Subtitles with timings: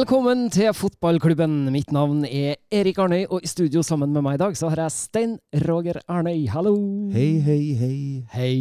[0.00, 1.66] Velkommen til fotballklubben.
[1.74, 4.80] Mitt navn er Erik Arnøy, og i studio sammen med meg i dag så har
[4.80, 5.34] jeg Stein
[5.66, 6.46] Roger Arnøy.
[6.48, 6.72] Hallo!
[7.12, 7.98] Hei, hei, hei.
[8.32, 8.54] Hei.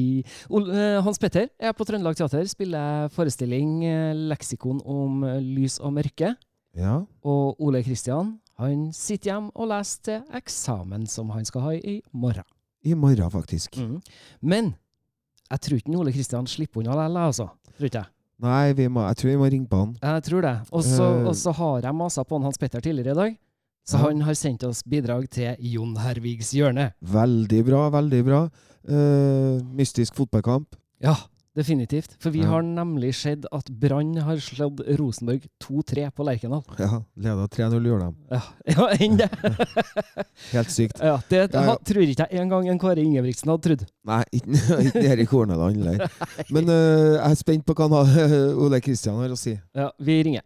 [0.49, 5.96] Eh, Hans Petter er på Trøndelag Teater, spiller forestilling eh, leksikon om eh, lys og
[6.02, 6.33] mørke.
[6.75, 11.75] Ja, Og Ole Kristian han sitter hjemme og leser til eksamen som han skal ha
[11.79, 12.43] i morgen.
[12.83, 13.79] i morgen faktisk.
[13.79, 14.01] Mm.
[14.42, 14.74] Men
[15.47, 17.54] jeg tror ikke Ole Kristian slipper unna likevel, altså.
[17.78, 18.11] Tror ikke jeg.
[18.39, 19.96] Nei, vi må, jeg tror vi må ringe på han.
[20.02, 20.56] Jeg tror det.
[20.71, 21.54] Og så Eh.
[21.60, 23.38] har jeg masa på han Hans Petter tidligere i dag.
[23.86, 24.07] Så Ja.
[24.07, 26.94] han har sendt oss bidrag til Jon Hervigs hjørne.
[27.04, 28.50] Veldig bra, veldig bra.
[28.88, 30.68] Uh, mystisk fotballkamp.
[31.02, 31.16] Ja,
[31.59, 32.16] definitivt.
[32.23, 32.47] For vi Ja.
[32.53, 36.63] har nemlig sett at Brann har slått Rosenborg 2-3 på Lerkendal.
[36.80, 38.16] Ja, leda 3-0 gjorde de.
[38.31, 38.41] Ja,
[38.73, 39.30] ja enn det!
[40.55, 40.99] Helt sykt.
[41.03, 41.75] Ja, det Ja, ja.
[41.85, 43.83] tror ikke jeg en gang en Kåre Ingebrigtsen hadde trodd.
[44.09, 44.23] Nei,
[44.88, 46.08] ikke Erik Korneland heller.
[46.49, 48.03] Men uh, jeg er spent på hva
[48.55, 49.53] Ole Kristian har å si.
[49.75, 50.45] Ja, vi ringer.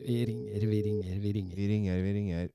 [0.00, 1.56] Vi ringer, vi ringer, vi ringer.
[1.58, 2.48] Vi ringer, vi ringer.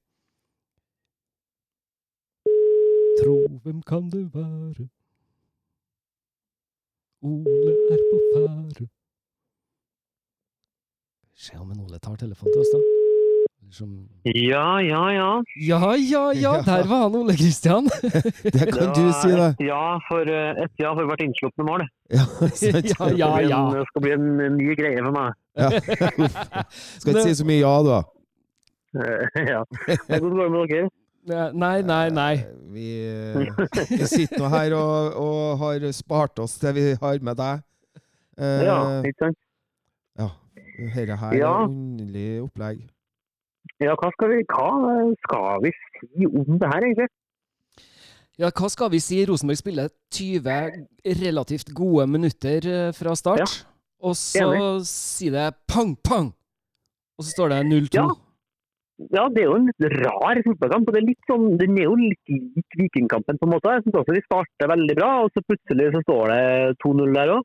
[3.20, 4.88] Tro, hvem kan det være?
[7.26, 8.88] Ole er på ferde.
[11.36, 12.80] Se om en Ole tar telefonen til oss, da.
[13.76, 13.90] Som
[14.26, 15.30] Ja, ja, ja.
[15.68, 17.90] Ja, ja, ja, der var han Ole Kristian!
[18.56, 19.48] Det kan du si, da.
[19.50, 19.56] det.
[19.60, 21.84] Et ja for, eh, et ja for hvert innslupne mål.
[22.14, 22.26] Ja,
[22.62, 22.92] sant?
[22.94, 23.62] Ja, ja, ja.
[23.74, 25.34] Det skal bli en, en ny greie for meg.
[25.58, 25.70] Ja.
[27.00, 28.02] Skal ikke si så mye ja, du, da.
[29.02, 29.64] Eh, ja.
[30.08, 30.90] Hvordan går det med dere?
[31.26, 32.34] Nei, nei, nei.
[32.36, 33.54] Eh, Vi, eh,
[33.90, 37.64] vi sitter nå her og, og har spart oss det vi har med deg.
[38.38, 39.38] Eh, Ja, ikke sant?
[40.20, 40.30] ja.
[40.76, 41.54] Dette her Ja.
[41.64, 42.82] er underlig opplegg.
[43.82, 44.68] Ja, hva skal vi, hva
[45.26, 47.08] skal vi si om det her, egentlig?
[48.38, 49.22] Ja, hva skal vi si?
[49.26, 50.86] Rosenborg spiller 20
[51.24, 53.40] relativt gode minutter eh, fra start.
[53.40, 53.48] Ja.
[54.04, 56.34] Og så sier det pang, pang!
[57.18, 57.96] Og så står det 0-2.
[57.96, 58.10] Ja.
[59.12, 60.88] Ja, det er jo en litt rar fotballkamp.
[60.88, 63.74] og det er litt sånn, Den er jo litt lik Vikingkampen på en måte.
[63.76, 67.34] Jeg synes også Vi starter veldig bra, og så plutselig så står det 2-0 der
[67.36, 67.44] òg.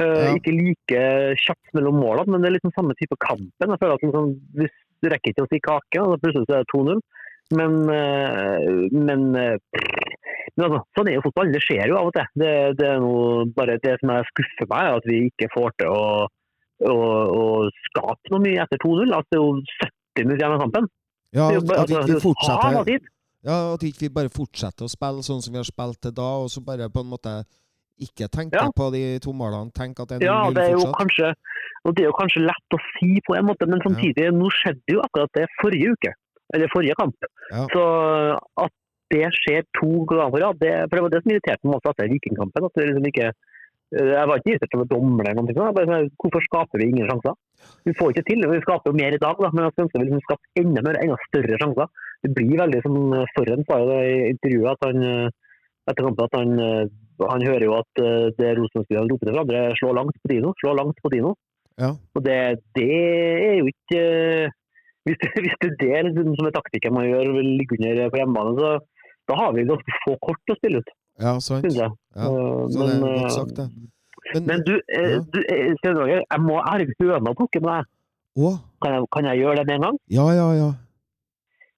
[0.00, 0.34] Ja.
[0.36, 1.00] Ikke like
[1.40, 3.50] kjapt mellom målene, men det er liksom samme type kampen.
[3.58, 6.58] Jeg føler at liksom, Hvis du rekker ikke å si kake, og så plutselig så
[6.58, 7.00] er det 2-0.
[7.58, 9.56] Men, eh, men, eh,
[10.54, 11.50] men altså, sånn er jo fotball.
[11.54, 12.28] Det skjer jo av og til.
[12.42, 15.72] Det, det er noe, bare det som jeg skuffer meg, er at vi ikke får
[15.80, 16.04] til å,
[16.92, 16.98] å,
[17.40, 17.46] å
[17.88, 19.16] skape noe mye etter 2-0.
[19.16, 20.88] Altså, det er jo 70 minutter igjen kampen.
[21.32, 23.00] Ja, Det bare- at ikke altså, vi det av fortsetter.
[23.42, 26.28] Ja, at ikke vi bare fortsetter å spille sånn som vi har spilt til da,
[26.44, 27.44] og så bare på en måte
[28.00, 28.68] ikke tenke Ja.
[28.76, 29.72] på de to målene.
[29.72, 30.98] Tenk at det er Ja, det er jo fortsatt.
[31.00, 31.34] kanskje
[31.86, 34.84] og det er jo kanskje lett å si på en måte, men samtidig, nå skjedde
[34.92, 36.12] jo akkurat det forrige uke.
[36.52, 37.14] Eller forrige kamp.
[37.52, 37.66] Ja.
[37.72, 38.70] Så at
[39.10, 41.90] det skjer to ganger på rad, det, for det var det som irriterte meg også
[41.94, 42.64] etter Vikingkampen.
[42.66, 43.32] at det liksom ikke
[43.90, 45.54] jeg var ikke irritert over dommeren eller noe.
[45.54, 47.34] jeg Bare, sånn, hvorfor skaper vi ingen sjanser?
[47.88, 48.46] Vi får ikke til.
[48.52, 50.84] Vi skaper jo mer i dag, da, men jeg skulle ønske vi liksom skapte enda
[50.86, 52.08] mer, enda større sjanser.
[52.22, 52.98] Det blir veldig som
[53.34, 55.38] Forren sa i intervjuet, at han eh,
[55.90, 56.84] etter kampen at han, eh,
[57.30, 60.54] han hører jo at eh, det Rosenborg-spillerne roper til hverandre, er 'slå langt på Dino',
[60.62, 61.34] slå langt på Dino.
[61.80, 61.90] Ja.
[62.14, 64.56] Og det, det er jo ikke eh,
[65.08, 68.10] Hvis det, hvis det er det liksom, som er taktikken man gjør, vil ligge under
[68.12, 68.68] på hjemmebane, så
[69.30, 70.90] da har vi ganske få kort å spille ut,
[71.20, 71.64] Ja, sant.
[71.66, 71.90] Synes jeg.
[72.16, 73.66] Ja, Eh, så det er men, godt eh, sagt, det.
[74.34, 75.18] Men, Men du, eh, Ja.
[75.32, 77.90] du jeg, må, jeg høna å plukke med deg.
[78.40, 78.50] Å,
[78.82, 79.98] Kan jeg, kan jeg gjøre det med en gang?
[80.08, 80.70] ja, ja, ja.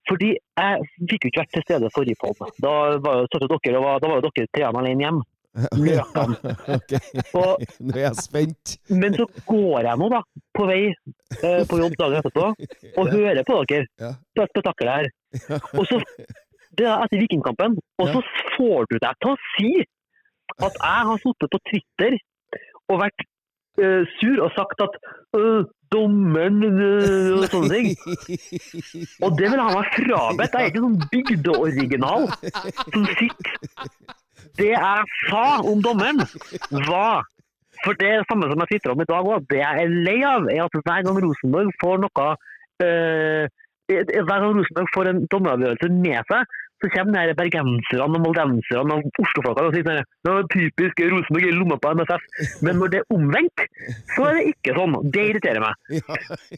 [0.09, 2.41] Fordi jeg fikk jo ikke vært til stede forrige podd.
[2.61, 5.23] Da var jo dere, og var, da var jo dere tre alene hjemme.
[5.79, 6.33] Løkan.
[6.77, 7.01] okay.
[7.39, 8.77] Og, nå er jeg spent.
[8.89, 10.23] men så går jeg nå, da,
[10.57, 12.47] på vei eh, på jobb dagen etterpå,
[12.97, 14.15] og hører på dere Ja.
[14.37, 15.61] på spetakkelet her.
[15.77, 16.01] Og så,
[16.79, 18.23] det er etter Vikingkampen, og så
[18.55, 19.73] får du deg til å si
[20.63, 22.17] at jeg har sittet på Twitter
[22.93, 23.25] og vært
[23.81, 24.97] uh, sur og sagt at
[25.37, 25.63] uh,
[25.93, 27.91] dommeren uh, og sånne ting.
[29.25, 30.57] Og det vil jeg ha frabedt.
[30.57, 33.59] Jeg er ikke sånn bygdeoriginal som sitter
[34.57, 36.25] Det jeg sa om dommeren,
[36.89, 37.29] var
[37.85, 39.49] For det er det samme som jeg tvitra om i dag òg.
[39.51, 42.29] Det jeg er lei av, er at hver gang Rosenborg får noe
[43.93, 49.21] Hver gang Rosenborg får en dommeravgjørelse med seg, så kommer de bergenserne og moldenserne og
[49.23, 52.25] Oslo-folka og sier sånn er Typisk Rosenborg i lomma på MFF.
[52.67, 53.65] Men når det er omvendt,
[54.17, 54.97] så er det ikke sånn.
[55.15, 56.01] Det irriterer meg.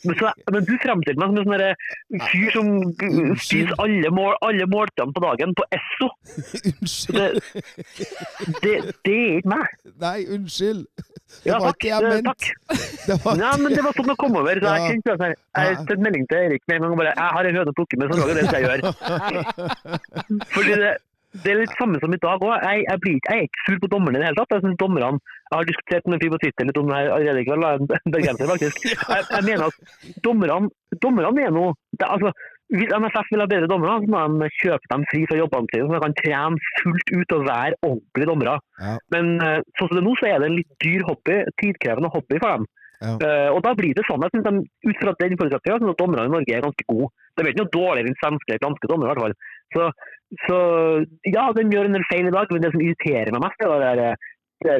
[0.06, 4.38] Men, så, men du fremstiller meg som en sånn derre fyr som spiser alle, mål,
[4.48, 6.10] alle måltidene på dagen på Esso.
[6.72, 7.42] Unnskyld.
[8.64, 9.76] Det, det, det er ikke meg.
[10.00, 10.86] Nei, unnskyld.
[11.44, 12.44] Det Ja, var ikke jeg Eh, ment.
[13.08, 14.60] Det var Nei, men det var sånn det kom over.
[14.60, 15.16] Så jeg kjente.
[15.20, 15.74] Jeg Ja.
[15.80, 17.98] sendte melding til Erik med en gang og bare Jeg har en høne å plukke
[17.98, 18.84] med, så lager det jeg gjøre.
[20.54, 20.94] Fordi det
[21.42, 22.52] det er litt samme som i dag òg.
[22.62, 24.52] Jeg, jeg, blir jeg er ikke sur på dommerne i det hele tatt.
[24.54, 27.08] Jeg synes dommerne, jeg har diskutert med en fyr på Twitter litt om det her
[27.10, 27.64] allerede i kveld,
[27.96, 28.84] en bergenser faktisk.
[29.10, 30.70] Jeg, jeg mener at dommerne,
[31.02, 32.30] dommerne er noe det, altså,
[32.72, 35.84] Hvis NFF vil ha bedre dommere, så må de kjøpe dem fri fra jobbene sine,
[35.84, 38.54] så de kan trene fullt ut og være ordentlige dommere.
[38.80, 38.94] Ja.
[39.14, 42.10] Men eh, sånn som det er nå, så er det en litt dyr hobby, tidkrevende
[42.14, 42.66] hobby for dem.
[43.04, 43.14] Ja.
[43.20, 44.22] Uh, og da blir det sånn.
[44.32, 47.10] Synes de, Ut fra den forutsetninga syns at dommerne i Norge er ganske gode.
[47.34, 49.34] De er ikke noe dårligere enn svenske eller danske dommere, i hvert fall.
[49.74, 49.88] Så,
[50.46, 50.58] så
[51.34, 53.74] ja, de gjør en del feil i dag, men det som irriterer meg mest, er
[53.74, 54.30] det der,
[54.64, 54.76] det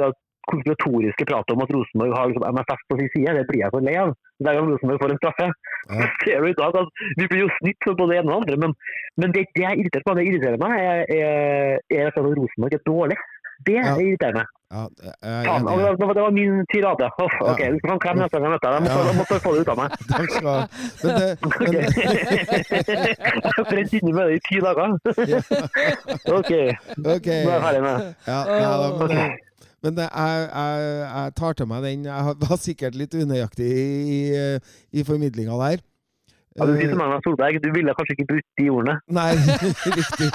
[0.00, 0.14] der
[0.50, 3.34] konspiratoriske pratet om at Rosenborg har liksom MFF på sin side.
[3.38, 4.14] Det blir jeg for lei av.
[4.42, 5.46] Hver gang Rosenborg får en straffe.
[5.92, 6.08] Ja.
[6.24, 6.88] Ser du i dag at
[7.20, 8.74] Vi blir jo snytt for både det ene og det andre, men,
[9.22, 12.84] men det, det jeg irriterer meg, det irriterer meg, er, er, er at Rosenborg er
[12.88, 13.18] dårlig.
[13.62, 13.94] Det Ja.
[13.94, 14.46] irriterer meg.
[14.72, 15.72] Ja, jeg er Faen, enig.
[16.00, 17.06] det, var, det var min tirade.
[17.22, 17.68] Uff, ok, Ja.
[17.70, 18.76] du skal få en klem neste gang jeg møter deg.
[18.82, 19.42] Jeg måtte, Ja.
[19.44, 19.88] få det ut av meg.
[20.12, 20.60] Takk skal du ha.
[21.02, 21.28] Det.
[23.42, 24.88] Jeg har brent inne med det i ti dager.
[26.38, 26.50] Ok,
[27.04, 27.28] OK.
[27.28, 28.14] nå er jeg ferdig med det.
[28.26, 28.72] Ja, ja.
[29.82, 32.04] Men, jeg, jeg, jeg tar til meg den.
[32.10, 34.20] Jeg var sikkert litt unøyaktig i,
[34.92, 35.82] i formidlinga der.
[36.52, 38.94] Ja, du sier som Erna Solberg, du ville kanskje ikke brukt de ordene.
[39.16, 39.30] Nei,
[40.00, 40.28] riktig.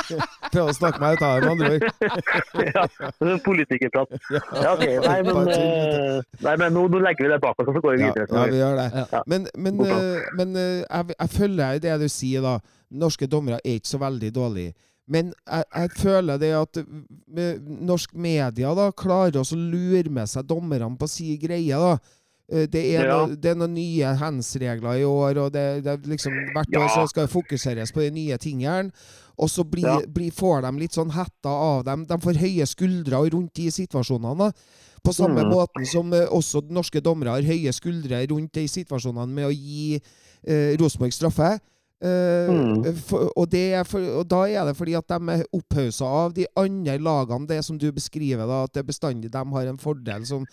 [0.49, 1.83] Prøve å snakke meg ut av det, med andre ord.
[2.77, 2.85] ja,
[3.19, 4.15] det er politikerprat.
[4.33, 4.85] Ja, ok.
[5.05, 7.99] Nei, men, eh, nei, men nå, nå legger vi det bak oss, og så går
[7.99, 8.25] vi videre.
[8.33, 8.87] ja, vi gjør det.
[8.97, 9.21] Ja.
[9.29, 12.57] Men, men, eh, men eh, jeg, jeg følger det du sier, da.
[12.97, 14.73] Norske dommere er ikke så veldig dårlige.
[15.07, 16.79] Men jeg, jeg føler det at
[17.87, 21.71] norsk media da klarer å lure med seg dommerne på si greie.
[21.71, 21.97] da.
[22.51, 23.25] Eh, Det er, Ja.
[23.25, 27.07] noe, det er noen nye hands-regler i år, og det, det liksom hvert år så
[27.07, 28.91] skal det fokuseres på de nye tingene.
[29.37, 29.99] Og så blir, Ja.
[30.07, 32.05] blir, får de litt sånn hetta av dem.
[32.05, 34.37] De får høye skuldre rundt de situasjonene.
[34.37, 34.51] da.
[35.03, 35.51] På samme mm.
[35.51, 40.01] måten som eh, også norske dommere har høye skuldre rundt de situasjonene med å gi
[40.43, 41.59] eh, Rosenborg straffe.
[41.97, 42.93] Eh, Mhm.
[43.09, 46.33] for, og, det er for, og da er det fordi at de er opphausa av
[46.33, 50.25] de andre lagene, det som du beskriver, da, at det bestandig de har en fordel
[50.25, 50.45] som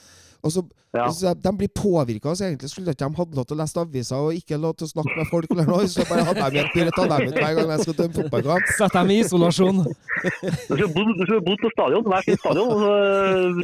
[0.44, 0.60] og så,
[0.94, 1.06] Ja.
[1.08, 2.36] så De blir påvirka.
[2.36, 4.84] Så egentlig skulle ikke de hatt lov til å lese aviser og ikke lov til
[4.86, 5.46] å snakke med folk.
[5.50, 7.94] eller noe, Så bare hadde de et byrde av dem ut hver gang jeg skal
[7.94, 8.64] dømme fotballkamp.
[8.76, 9.78] Sett dem i isolasjon.
[10.68, 12.92] Du skulle bodd, på stadion, hver sin stadion, og så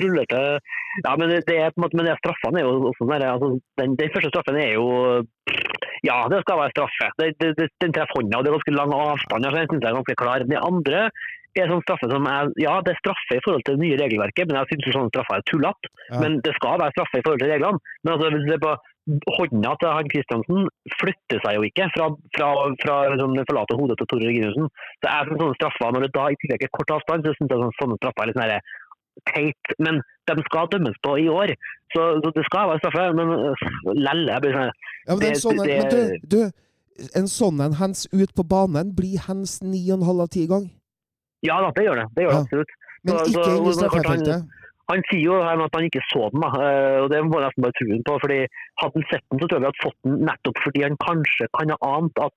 [0.00, 0.41] rullerte
[1.05, 3.12] Ja, men det, er, på en måte, men det er straffene er jo også sånn
[3.12, 3.49] der, altså,
[3.79, 4.87] den, den første straffen er jo
[6.06, 7.11] Ja, det skal være straffe.
[7.20, 9.47] Det, det, det, den treffer hånda, og det er ganske lang avstand.
[9.47, 10.47] Jeg synes jeg er ganske klar.
[10.47, 11.02] Den andre
[11.58, 14.49] er sånn straffe som er Ja, det er straffe i forhold til det nye regelverket,
[14.49, 15.93] men jeg syns sånne straffer er tullete.
[16.11, 16.23] Ja.
[16.23, 17.82] Men det skal være straffe i forhold til reglene.
[18.05, 18.76] Men altså, hvis du ser på
[19.08, 20.69] hånda til han Kristiansen
[21.00, 22.06] flytter seg jo ikke fra,
[22.37, 22.49] fra,
[22.82, 24.69] fra liksom, det forlater hodet til Tore Reginussen.
[25.00, 27.55] Så jeg synes sånne straffer, når det da i tillegg er kort avstand, så synes
[27.55, 28.55] jeg sånne, straffer er litt sånn
[29.35, 29.75] teit.
[29.79, 31.53] Men de skal dømmes på i år,
[31.95, 33.07] så, så det skal være straffe.
[33.19, 33.65] Men øh,
[33.95, 36.53] lell, jeg blir sånn Ja, men, en Det- sånn, det- men du, du,
[37.17, 40.47] en sånn en hands ut på banen blir hands ni og en halv av ti
[40.47, 40.71] ganger.
[41.43, 42.07] Ja da, det gjør det.
[42.15, 42.43] Det gjør det Ja.
[42.45, 42.73] absolutt.
[43.03, 44.49] Men Så- ikke inn i så- straffefeltet.
[44.91, 46.49] Han sier jo her at han ikke så den, da.
[46.61, 48.21] eh, og det må jeg nesten bare tro på.
[48.21, 48.39] fordi
[48.83, 51.47] Hadde han sett den, så tror jeg vi hadde fått den nettopp fordi han kanskje
[51.56, 52.33] kan ha ant at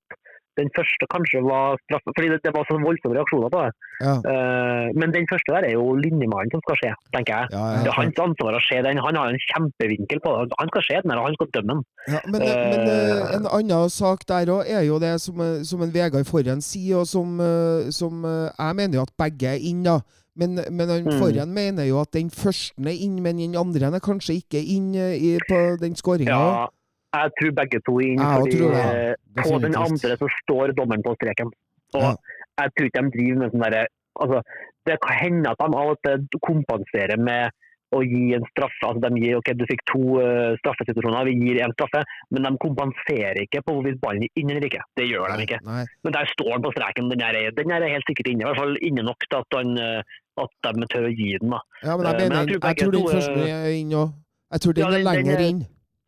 [0.59, 3.71] den første kanskje var straff, Fordi det, det var så voldsomme reaksjoner på det.
[4.05, 4.13] Ja.
[4.27, 7.51] Uh, men den første der er jo linjemannen som skal skje, tenker jeg.
[7.55, 9.01] Ja, Det er hans ansvar å se den.
[9.05, 10.57] Han har en kjempevinkel på det.
[10.61, 11.83] Han skal se den, og han skal dømme den.
[12.15, 13.35] Ja, men, men eh, Eh.
[13.37, 17.07] en annen sak der òg er jo det som, som en Vegard Forhen sier, og
[17.07, 19.99] som, eh, som Jeg mener jo at begge er inn, da.
[20.35, 21.19] Men, men han Mm.
[21.21, 24.93] Forhen mener jo at den første er inn, men den andre er kanskje ikke inn
[24.95, 26.31] i, på den skåringa.
[26.33, 26.67] Ja,
[27.13, 31.03] jeg tror begge to er inn, Jeg fordi eh, på den andre så står dommeren
[31.05, 31.51] på streken.
[31.93, 32.13] Og Ja.
[32.61, 33.83] jeg tror ikke de driver med sånn derre
[34.19, 34.41] altså,
[34.85, 37.51] Det kan hende at de av og til kompenserer med
[37.93, 38.81] å gi en straffe.
[38.87, 42.01] altså De gir ok, du fikk to uh, straffesituasjoner, vi gir én straffe,
[42.33, 44.81] men de kompenserer ikke på hvorvidt ballen er inne eller ikke.
[44.97, 45.59] Det gjør de ikke.
[45.63, 45.85] Nei.
[46.03, 47.09] Men der står han på streken.
[47.13, 48.41] Den her er, den her er helt sikkert inne.
[48.41, 50.01] I hvert fall inne nok til at, han, eh,
[50.41, 51.53] at de tør å gi den.
[51.53, 51.61] da.
[51.83, 54.09] Ja, men jeg mener men jeg tror jeg tror den første er inn òg.
[54.57, 55.61] Jeg tror den Ja, er den- den lenger er- inn.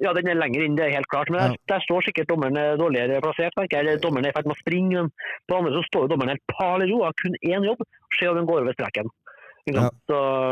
[0.04, 1.30] Ja, den er lenger inn, det er helt klart.
[1.32, 3.56] Men der, der står sikkert dommeren eh, dårligere plassert.
[3.72, 5.04] Eller Dommeren er i ferd med å springe.
[5.06, 5.12] Men
[5.48, 7.80] på andre så står jo dommeren helt parlig ro, har kun én jobb.
[8.20, 9.08] Se om den går over streken.
[9.66, 9.82] Så,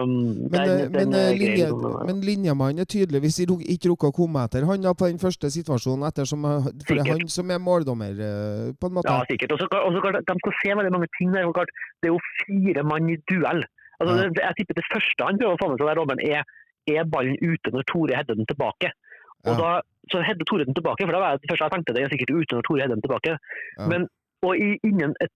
[0.02, 0.14] um,
[0.50, 4.16] Men, den- eh, den eh, grei, linje, eh, men linjemannen er tydeligvis ikke rukket å
[4.16, 7.52] komme etter han da på den første situasjonen, ettersom eh, for det er han som
[7.54, 9.12] er måldommer, eh, på en måte.
[9.14, 9.54] Ja, sikkert.
[9.54, 11.30] Og så klart, De skal se veldig mange ting.
[11.36, 11.46] der.
[11.54, 11.70] klart,
[12.02, 13.62] Det er jo fire mann i duell.
[14.02, 14.30] Altså, Ja.
[14.34, 16.44] det, jeg tipper Det første han prøver å få med seg, der, Robben, er
[16.90, 18.90] er ballen ute når Tore header den tilbake.
[19.44, 19.60] Og Ja.
[19.60, 19.72] da,
[20.12, 22.36] så hedde Tore den tilbake, for da var det første jeg tenkte, den er sikkert
[22.36, 23.38] ute når Tore hedder den tilbake.
[23.80, 23.88] Ja.
[23.92, 24.08] Men,
[24.44, 25.36] og i, innen et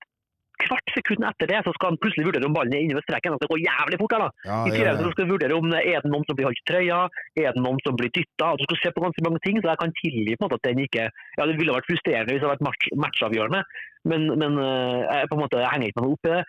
[0.58, 3.36] kvart sekund etter det, så skal han plutselig vurdere om ballen er inne ved streken.
[3.36, 4.14] Og det går jævlig fort.
[4.16, 4.30] her da.
[4.48, 5.04] Ja, I ja, tillegg ja.
[5.04, 7.00] så skal du vurdere om det er det noen som blir holdt trøya,
[7.44, 8.48] er det noen som blir dytta.
[8.58, 10.70] Du skal se på ganske mange ting, så jeg kan tilgi på en måte at
[10.70, 11.06] den ikke
[11.38, 13.62] Ja, det ville vært frustrerende hvis det hadde vært match, matchavgjørende,
[14.10, 16.42] men, men eh, jeg, på en måte, jeg henger ikke meg opp i det.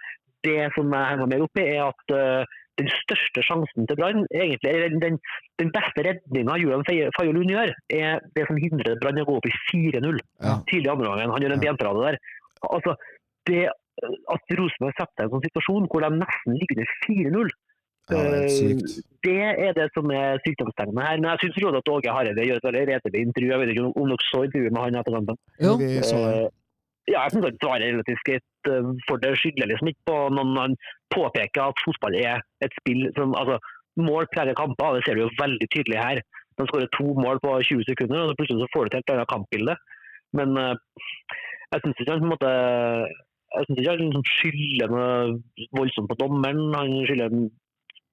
[0.46, 2.44] Det som jeg henger mer opp i, er at uh,
[2.78, 5.16] den største sjansen til Brann, egentlig, eller den,
[5.58, 9.54] den beste redninga Julian Fayolun gjør, er det som hindrer Brann å gå opp i
[9.72, 10.58] 4-0 Ja.
[10.70, 11.32] tidlig i andre gangen.
[11.34, 11.72] Han gjør en Ja.
[11.72, 12.18] benparade der.
[12.70, 12.94] Altså,
[13.50, 13.64] det
[14.30, 17.50] at Rosenborg setter en sånn situasjon hvor de nesten ligger under 4-0,
[18.08, 21.18] Ja, det er eh, det er det som er sykdomstegnet her.
[21.20, 23.50] Men jeg syns at Åge Hareide gjør et veldig redelig intervju.
[23.50, 25.36] Jeg vet ikke om- om dere så intervjuet med han etter kampen.
[25.60, 26.50] Jo.
[27.08, 30.50] Ja, jeg syns han svarer relativt greit eh, for det skylder liksom ikke på når
[30.60, 30.74] han
[31.14, 33.58] påpeker at fotball er et spill som altså,
[33.98, 36.18] Mål preger kamper, det ser du jo veldig tydelig her.
[36.54, 39.10] De skårer to mål på 20 sekunder, og så plutselig så får du til et
[39.10, 39.74] annet kampbilde.
[40.38, 40.76] Men eh,
[41.72, 42.52] jeg syns ikke han på en måte
[43.56, 45.08] jeg synes ikke han liksom skylder noe
[45.80, 46.62] voldsomt på dommeren.
[46.76, 47.34] Han skylder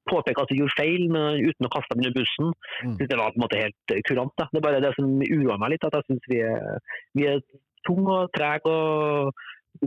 [0.09, 2.51] påpeker at de gjorde feil, men uten å kaste dem under bussen.
[2.85, 2.97] Mm.
[2.97, 4.35] Synes det var på en måte helt kurant.
[4.39, 4.49] Da.
[4.51, 5.87] Det er bare det som uroer meg litt.
[5.87, 6.83] at jeg synes vi er,
[7.17, 7.41] vi er
[7.87, 8.65] tunge og treg.
[8.65, 9.33] og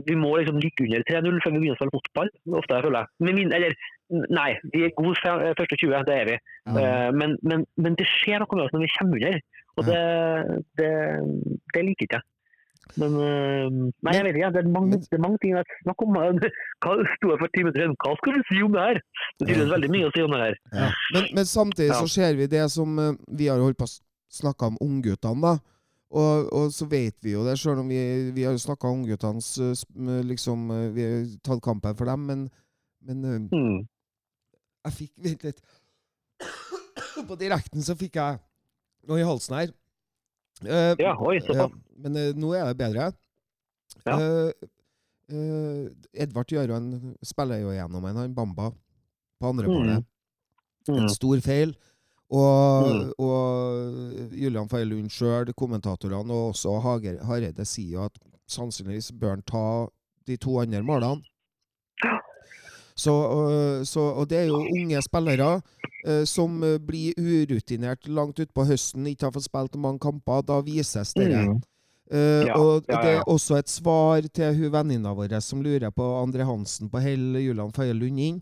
[0.07, 2.29] Vi må liksom ligge under 3-0 før vi begynner å spille fotball.
[2.61, 3.07] ofte jeg føler jeg.
[3.25, 3.77] Men min, eller,
[4.39, 6.35] nei, vi er gode fe- første 20, det er vi.
[6.69, 9.39] Eh, Men, men, men det skjer noe med oss når vi kommer under.
[9.79, 10.03] Og det,
[10.77, 10.91] det,
[11.73, 12.27] det liker ikke jeg.
[12.97, 13.65] Men eh,
[14.01, 14.51] Nei, jeg vet ikke.
[14.55, 16.15] Det er mange, Men- det er mange ting jeg snakker om.
[16.81, 17.97] Hva sto jeg for ti minutter siden?
[18.05, 19.01] Hva skal vi si om det her?
[19.01, 20.55] Det er tydeligvis veldig mye å si om det her.
[20.73, 20.87] Ja.
[21.17, 21.99] Men, men samtidig Ja.
[22.01, 23.93] så ser vi det som eh, vi har holdt på å
[24.39, 25.53] snakke om ungguttene, da.
[26.09, 27.99] Og, og så vet vi jo det, sjøl om vi,
[28.33, 32.47] vi har snakka om ungguttenes eh, liksom, eh, Vi har tatt kampen for dem, men,
[33.05, 33.83] men eh, Mm.
[34.87, 35.61] jeg fikk Vent litt.
[37.29, 38.39] På direkten så fikk jeg
[39.09, 39.71] noe i halsen her.
[40.63, 41.71] Uh, Ja, oi, såpass.
[42.03, 43.09] men uh, nå er det bedre.
[44.05, 44.15] Ja.
[44.17, 44.69] Uh,
[45.29, 45.85] eh,
[46.25, 46.89] Edvard Gjøran
[47.25, 48.71] spiller jo gjennom en han Bamba
[49.39, 50.03] på andre Mm.
[50.89, 51.03] Mm.
[51.03, 51.75] En stor feil.
[52.29, 53.13] Og, Mm.
[53.17, 56.75] og Julian Feilund sjøl, kommentatorene og også
[57.25, 58.19] Hareide sier jo at
[58.49, 59.87] sannsynligvis bør han ta
[60.27, 61.23] de to andre målene.
[62.95, 65.61] Så, øh, så, og det er jo unge spillere
[66.05, 70.41] eh, som blir urutinert langt utpå høsten, ikke har fått spilt mange kamper.
[70.45, 71.29] Da vises det.
[71.31, 71.61] Mm.
[72.11, 75.61] Eh, Ja, og ja, ja, det er også et svar til hun venninna vår som
[75.63, 78.41] lurer på Andre Hansen på Hell Julian Feie Lund inn.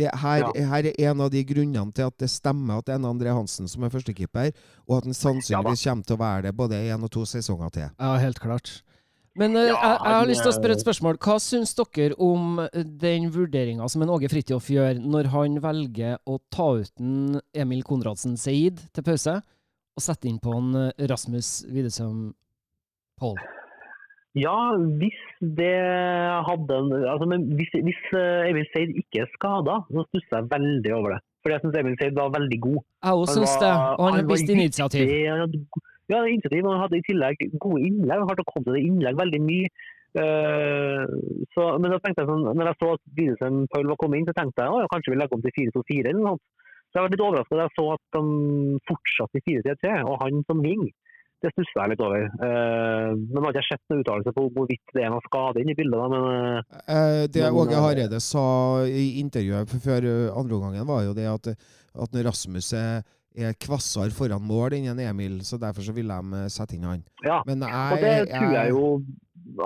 [0.00, 3.00] Det her, her er en av de grunnene til at det stemmer at det er
[3.02, 4.54] en André Hansen som er førstekeeper,
[4.88, 7.90] og at han sannsynligvis kommer til å være det både én og to sesonger til.
[8.00, 8.80] Ja, helt klart.
[9.38, 11.20] Men eh, Ja, jeg, jeg har lyst til å spørre et spørsmål.
[11.22, 16.40] Hva syns dere om den vurderinga som en Åge Fridtjof gjør når han velger å
[16.50, 19.38] ta ut en Emil Konradsen Seid til pause,
[19.96, 22.30] og sette inn på en eh, Rasmus Widesøm
[23.20, 23.38] Paul?
[24.38, 25.22] Ja, hvis
[25.58, 25.74] det
[26.46, 26.76] hadde
[27.10, 31.16] altså, men hvis, hvis eh, Emil Seid ikke er skada, så stusser jeg veldig over
[31.16, 31.20] det.
[31.42, 32.80] For jeg syns Emil Seid var veldig god.
[33.02, 35.14] Jeg òg Han syns det, og han han viste vist initiativ.
[35.30, 35.62] Han hadde
[36.10, 36.66] Ja, initiativ.
[36.66, 38.22] Han hadde i tillegg gode innlegg.
[38.22, 39.72] Han hadde kommet til det innlegg veldig mye.
[40.10, 41.06] Uh,
[41.54, 44.26] så, men da tenkte jeg sånn, når jeg så at Widesheim Paul var kommet inn,
[44.26, 46.46] så tenkte jeg at kanskje vi legger om til 4-2-4 eller noe sånt.
[46.90, 50.42] Så jeg var litt overrasket da jeg så at de fortsatte i 4-3-3, og han
[50.50, 50.88] som wing.
[51.40, 52.26] Det stusser jeg litt over.
[52.42, 55.72] Uh, nå har ikke jeg sett noen uttalelse på hvorvidt det er noen skade inne
[55.72, 56.26] i bildet, da, men
[56.90, 58.44] Eh, det Men, Åge Hareide sa
[58.84, 61.48] i intervjuet før andreomgangen, andre omgangen, var jo det at,
[62.04, 63.02] at når Rasmus er,
[63.36, 67.04] er kvassere foran mål enn Emil, så derfor så ville de sette inn han.
[67.24, 67.40] ja.
[67.46, 68.84] Men jeg, Og det tror jeg jo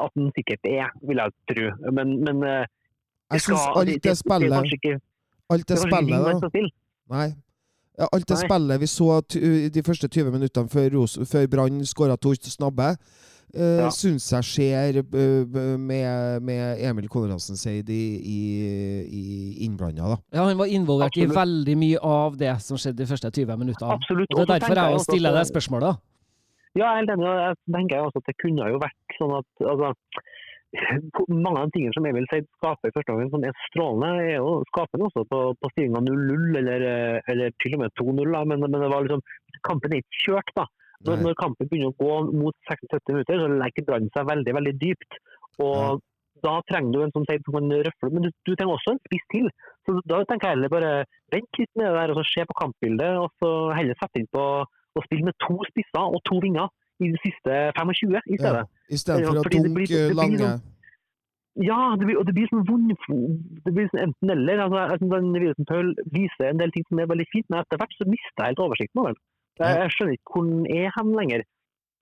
[0.05, 1.93] at den sikkert er, vil jeg tro.
[1.93, 2.67] Men, men eh,
[3.35, 5.01] Jeg syns alt det det er spillet
[5.53, 6.69] Alt det det spillet, da.
[7.15, 7.29] Nei.
[7.99, 8.47] Ja, alt det Nei.
[8.49, 9.07] spillet vi så
[9.71, 12.89] de første 20 minuttene før, Ros- før Brann skåra to snabbe,
[13.55, 13.91] uh, Ja.
[13.95, 18.41] syns jeg skjer uh, med, med Emil Konradsen Seid i, i,
[19.07, 19.25] i
[19.67, 20.19] innblanda, da.
[20.35, 23.95] Ja, han var involvert i veldig mye av det som skjedde de første 20 minuttene.
[23.95, 24.35] Absolutt.
[24.35, 26.03] Og det er derfor jeg stiller deg deg spørsmålet.
[26.75, 29.93] Ja, jeg Jeg tenker også at det kunne jo vært sånn at altså,
[31.45, 34.39] mange av de tingene som Emil si skaper i første gangen som er strålende, er
[34.39, 38.39] jo, skapende også på, på stillinga 0-0, eller, eh, eller til og med 2-0.
[38.51, 39.23] Men, men det var liksom,
[39.69, 40.57] kampen er ikke kjørt.
[40.59, 40.67] da.
[41.05, 44.75] Når, når kampen begynner å gå mot 76 minutter, så legger Brann seg veldig veldig
[44.83, 45.23] dypt.
[45.65, 46.03] Og
[46.45, 49.27] Da trenger du en som Seid kan røfle, men du, du trenger også en spiss
[49.33, 49.51] til.
[49.87, 50.95] Så Da tenker jeg heller bare
[51.33, 54.33] vent litt med det der, og så se på kampbildet, og så heller sette inn
[54.35, 58.65] på å spille med to spisser og to vinger i de siste 25 i stedet.
[58.65, 58.74] Ja.
[58.91, 60.63] I stedet for å dunke lange sånn-
[61.63, 64.59] Ja, det blir, og det blir sånn vond Det blir sånn enten-eller.
[64.65, 67.61] Altså, jeg synes den Wilson Paul viser en del ting som er veldig fint, men
[67.61, 69.23] etter hvert så mister jeg helt oversikten over den.
[69.61, 71.45] Jeg, jeg skjønner ikke hvor den er hen lenger.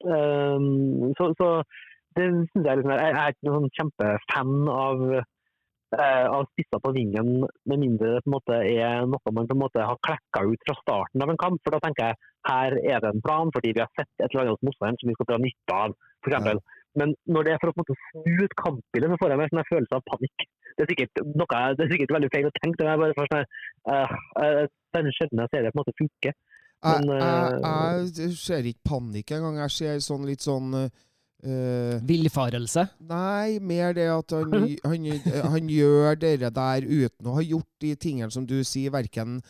[0.03, 1.49] Um, så, så
[2.17, 5.05] det synes jeg, liksom, jeg er ikke noen sånn kjempefan av,
[6.01, 9.61] av spisser på vingen, med mindre det på en måte er noe man på en
[9.61, 11.61] måte har klekka ut fra starten av en kamp.
[11.65, 14.45] For da tenker jeg her er det en plan, fordi vi har sett et eller
[14.47, 15.99] annet hos motstanderen som vi skal dra nytte av.
[16.25, 19.17] For eksempel, Men når det er for å på en måte snu ut kampbildet, så
[19.21, 20.43] får jeg mer sånn en følelse av panikk.
[20.77, 23.31] Det er sikkert, noe, det er sikkert veldig feil å tenke, men jeg bare får
[23.31, 23.47] sånn
[23.89, 26.35] uh, den er sjelden jeg ser det på en måte funke.
[26.83, 29.57] Jeg, Men, jeg, jeg ser ikke panikk engang.
[29.63, 30.69] Jeg ser sånn litt sånn
[31.43, 32.87] eh, Villfarelse.
[33.09, 35.07] Nei, mer det at han, han,
[35.57, 39.41] han gjør det der uten å ha gjort de tingene som du sier, verken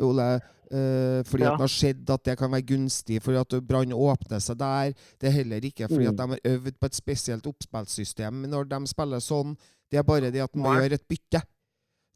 [0.00, 0.28] Ole
[0.70, 1.50] uh, fordi Ja.
[1.50, 4.92] at det har skjedd at det kan være gunstig, fordi at Brann åpner seg der.
[5.18, 6.10] Det er heller ikke fordi Mm.
[6.12, 9.56] at de har øvd på et spesielt oppspillsystem når de spiller sånn.
[9.90, 11.42] Det er bare det at man gjør et bytte.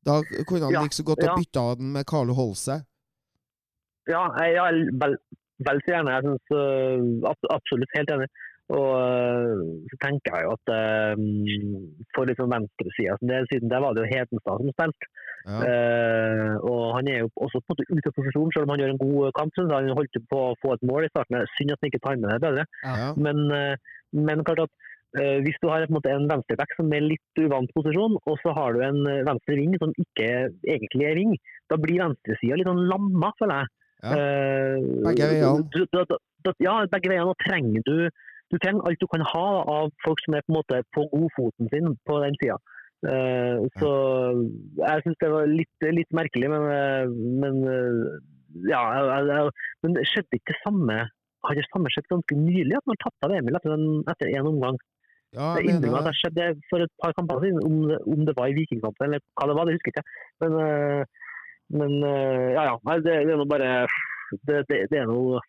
[0.07, 1.37] Da kunne han Ja, like så godt ha ja.
[1.37, 2.85] bytta den med Carlo Holse.
[4.07, 5.17] Ja, jeg er vel,
[5.67, 6.13] vel så gjerne.
[6.15, 8.29] Jeg synes uh, absolutt helt enig.
[8.73, 11.19] Og uh, så tenker jeg jo at uh,
[12.17, 15.11] for liksom venstresida siden der var det jo Hedenstad som spilte.
[15.45, 15.59] Ja.
[15.61, 18.81] Uh, og han er jo også på en måte ute av posisjon, selv om han
[18.81, 19.53] gjør en god kamp.
[19.57, 19.75] Synes.
[19.77, 21.45] Han holdt på å få et mål i starten.
[21.59, 22.67] Synd at han ikke timer det bedre.
[22.87, 23.13] Ja.
[23.27, 23.77] Men, eh,
[24.17, 24.73] men klart at
[25.21, 28.37] uh, hvis du har på en, måte, en venstreback som er litt uvant posisjon, og
[28.43, 30.31] så har du en eh, venstre ving som ikke
[30.65, 31.35] egentlig er ving,
[31.73, 33.75] da blir venstresida litt sånn lamma, føler jeg.
[34.05, 34.15] Ja.
[34.15, 36.23] Uh, Begge veiene.
[36.61, 37.33] Ja, begge veiene.
[37.33, 37.95] Og trenger du
[38.53, 39.49] du trenger alt du kan ha
[39.79, 42.59] av folk som er på en måte på godfoten sin på den sida.
[43.81, 43.91] så
[44.79, 47.11] jeg syns det var litt, litt merkelig, men, eh,
[47.43, 47.99] men eh,
[48.71, 49.53] ja, jeg, jeg,
[49.85, 50.97] men det skjedde ikke det samme
[51.45, 54.51] har det samme skjedd ganske nylig, at man tapte av Emil etter, en, etter en
[54.51, 54.79] omgang.
[55.35, 56.13] Ja, innrømmer mener at det.
[56.13, 59.23] det skjedde for et par kamper siden, om det, om det var i Vikingkampen eller
[59.35, 60.13] hva det var, det husker jeg ikke.
[60.45, 61.33] Men, eh,
[61.81, 62.77] men eh, ja, ja.
[63.07, 63.73] Det, det er nå bare
[64.47, 65.43] det, det, det er noe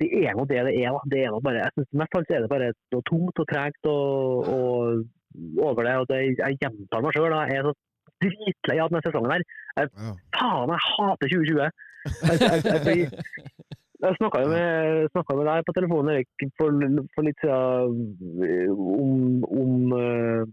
[0.00, 0.96] det er nå det det er.
[1.12, 4.50] Det er bare, jeg synes Mest alt er det bare noe tungt og tregt og,
[4.56, 5.94] og over det.
[6.02, 7.32] og det, Jeg gjentar meg sjøl.
[7.32, 7.74] Jeg er så
[8.24, 9.44] dritlei av denne sesongen her.
[9.76, 10.12] Ja.
[10.36, 11.66] Faen, jeg hater 2020!
[12.06, 13.08] Jeg, jeg, jeg,
[14.04, 16.86] jeg snakka jo med, med deg på telefonen Erik, for,
[17.16, 20.44] for litt siden om, om uh,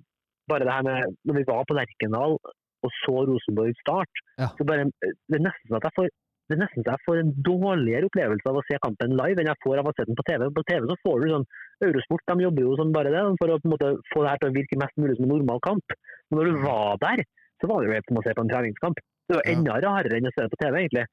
[0.49, 2.39] bare det her med Når vi var på Lerkendal
[2.83, 4.49] og så Rosenborg start, Ja.
[4.57, 6.09] så bare, det er nesten at jeg får
[6.49, 9.49] det er nesten så jeg får en dårligere opplevelse av å se kampen live enn
[9.51, 10.49] jeg får av å se den på TV.
[10.57, 11.45] På TV så får du sånn
[11.87, 14.41] Eurosport de jobber jo sånn bare det, for å på en måte få det her
[14.41, 15.95] til å virke mest mulig som en normal kamp.
[16.29, 17.23] Men når du var der,
[17.61, 19.01] så var det jo som å se på en treningskamp.
[19.31, 21.05] Det var enda rarere enn å se det på TV, egentlig.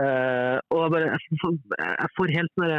[0.00, 2.72] Uh, og bare, jeg får- jeg får helt sånn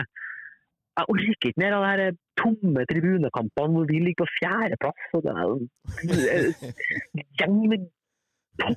[0.95, 5.07] Jeg orker ikke mer av det her tomme tribunekampene hvor vi ligger på fjerdeplass.
[5.17, 7.89] og Det er en gjeng med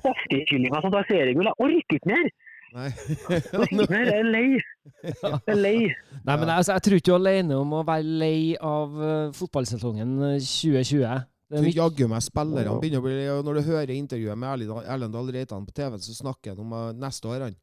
[0.03, 1.47] påskekyllinger som tar seriegull.
[1.47, 2.31] Jeg orker ikke mer!
[2.77, 2.89] Nei.
[3.29, 4.59] Jeg er lei.
[5.01, 5.77] Det er lei.
[5.89, 8.95] Nei, men jeg, altså, jeg tror ikke du er alene om å være lei av
[8.99, 11.25] uh, fotballsesongen eh, 2020.
[11.49, 13.13] Det er Jaggu meg spillerne begynner å bli
[13.47, 16.75] Når du hører intervjuet med Erlend- Erlend Dahl Reitan på TV, så snakker han om
[16.77, 17.47] uh, neste år.
[17.47, 17.57] han.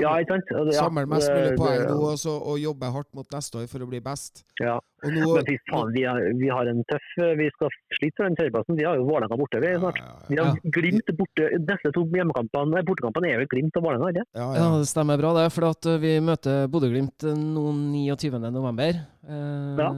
[0.00, 0.48] Ja, ikke sant?
[0.50, 3.66] Det- ja, Samle mest mulig poeng nå og, så, og jobbe hardt mot neste år
[3.68, 4.42] for å bli best.
[4.60, 4.78] Ja.
[5.04, 7.06] Og nå Men fy faen, vi har, vi har en tøff
[7.38, 8.76] Vi skal slite for den tredjeplassen.
[8.76, 10.00] Vi har jo Vålerenga borte vi snart.
[10.28, 11.46] Vi har ja, har Glimt borte.
[11.64, 14.68] Neste to hjemmekampene, bortekampene er jo Glimt og Vålerenga, ikke ja, Ja, ja.
[14.82, 15.46] det stemmer bra, det.
[15.56, 18.38] For at uh, vi møter Bodø-Glimt uh, nå 29.
[18.50, 19.00] november.
[19.24, 19.90] Eh, Ja.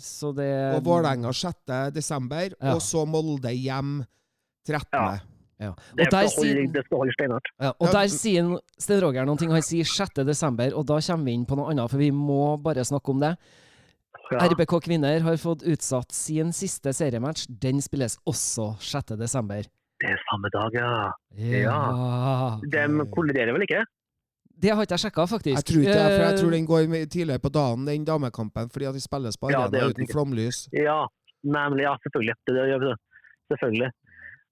[0.00, 1.92] Så det Og Vålerenga 6.
[1.94, 2.74] desember, Ja.
[2.74, 4.04] og så Molde hjem
[4.66, 4.84] 13.
[4.92, 5.18] Ja.
[5.60, 5.72] Ja.
[5.96, 7.48] Det Og der skal holde, det skal holde steinhardt.
[7.60, 9.50] ja, og Ja, der sier en- Sten Roger noen ting.
[9.52, 10.24] Han sier 6.
[10.26, 13.20] desember, og da kommer vi inn på noe annet, for vi må bare snakke om
[13.20, 13.36] det.
[14.32, 14.38] Ja.
[14.46, 17.46] RBK kvinner har fått utsatt sin siste seriematch.
[17.50, 19.16] Den spilles også 6.
[19.18, 19.62] desember.
[20.00, 21.12] Det er samme dag, ja.
[21.36, 22.58] Ja.
[22.62, 23.84] De kolliderer vel ikke?
[24.60, 25.56] Det har ikke jeg sjekka, faktisk.
[25.56, 28.68] Jeg tror ikke det, for jeg tror Eh, den går tidligere på dagen, den damekampen,
[28.70, 30.58] fordi at de spilles på Ja, det er arena jo uten flomlys.
[30.72, 31.06] Ja,
[31.44, 31.82] nemlig.
[31.88, 32.34] Ja, selvfølgelig.
[32.46, 32.98] Det, det gjør vi det.
[33.50, 33.90] Selvfølgelig.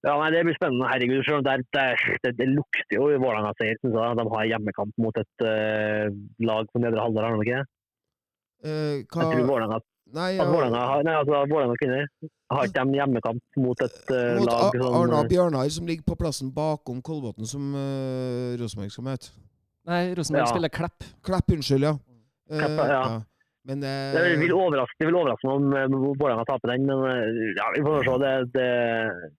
[0.07, 0.87] Ja, nei, Det blir spennende.
[0.93, 3.81] Herregud, selv om det, er- det, er- det, det lukter jo i Vålerenga-seier.
[3.83, 6.07] De har hjemmekamp mot et uh,
[6.47, 7.63] lag på nedre halvdel, har de ikke?
[8.65, 12.07] Eh, Jeg tror Vålerenga Nei, ja, Vålerenga altså Vålerenga kvinner
[12.55, 16.07] har ikke de hjemmekamp mot et uh, mot lag sånn Arna eh, Bjørnar, som ligger
[16.09, 19.35] på plassen bakom Kolbotn, som uh, Rosenborg skal møte.
[19.91, 20.49] Nei, Rosenborg Ja.
[20.55, 21.05] spiller Klepp.
[21.29, 21.93] Klepp, unnskyld, ja.
[22.49, 23.03] Eh, Klepp, ja.
[23.69, 27.03] Men eh, Det vil overraske, det vil overraske meg om eh, Vålerenga taper den, men
[27.05, 28.15] eh, ja, vi får se.
[28.25, 28.69] Det, det,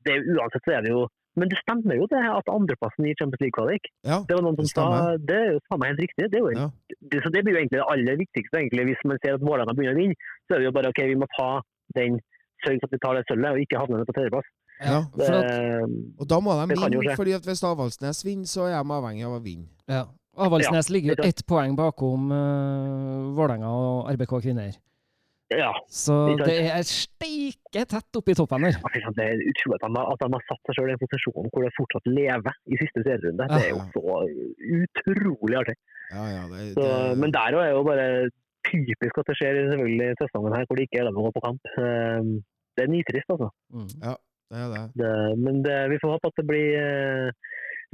[0.06, 1.08] det, uansett så er det jo
[1.39, 3.84] Men det stemmer jo det at andreplassen i Champions League-kvalik.
[4.04, 4.88] ja, Det var noen som Det sa.
[5.30, 6.26] Det er jo faen meg helt riktig.
[6.34, 6.65] Det, er jo, Ja.
[7.12, 8.56] det, så det blir jo egentlig det aller viktigste.
[8.60, 8.86] egentlig.
[8.89, 10.18] Hvis man ser at Vålerenga begynner å vinne,
[10.50, 11.50] så er det jo bare ok, vi må ta
[11.96, 12.20] den
[12.65, 14.50] sørge for at vi tar det sølvet, og ikke havne på tredjeplass.
[14.84, 18.76] Ja, for at- Og da må de vinne, fordi at hvis Avaldsnes vinner, så er
[18.84, 19.68] de avhengig av å vinne.
[19.88, 20.06] Ja.
[20.45, 24.71] Avaldsnes ligger jo ett poeng bakom uh, Vålerenga og RBK kvinner.
[25.49, 28.78] ja, Så det er steike tett oppi toppen der.
[28.78, 31.02] Ja, Det er utrolig at de, har- at de har satt seg selv i en
[31.02, 33.47] posisjon hvor det fortsatt lever i siste serierunde.
[33.49, 34.19] Det er jo så
[34.84, 35.75] utrolig artig.
[36.13, 36.86] Ja, ja, det, Så,
[37.21, 38.08] men der òg er jo bare
[38.69, 41.36] typisk at det skjer selvfølgelig i sesongen her hvor det ikke er lov å gå
[41.38, 41.69] på kamp.
[41.82, 42.34] Eh,
[42.78, 43.49] Det er nitrist, altså.
[43.75, 43.89] Mm.
[44.49, 44.84] Det er det.
[45.02, 45.10] Det,
[45.45, 47.32] men det, vi får håpe at det blir eh,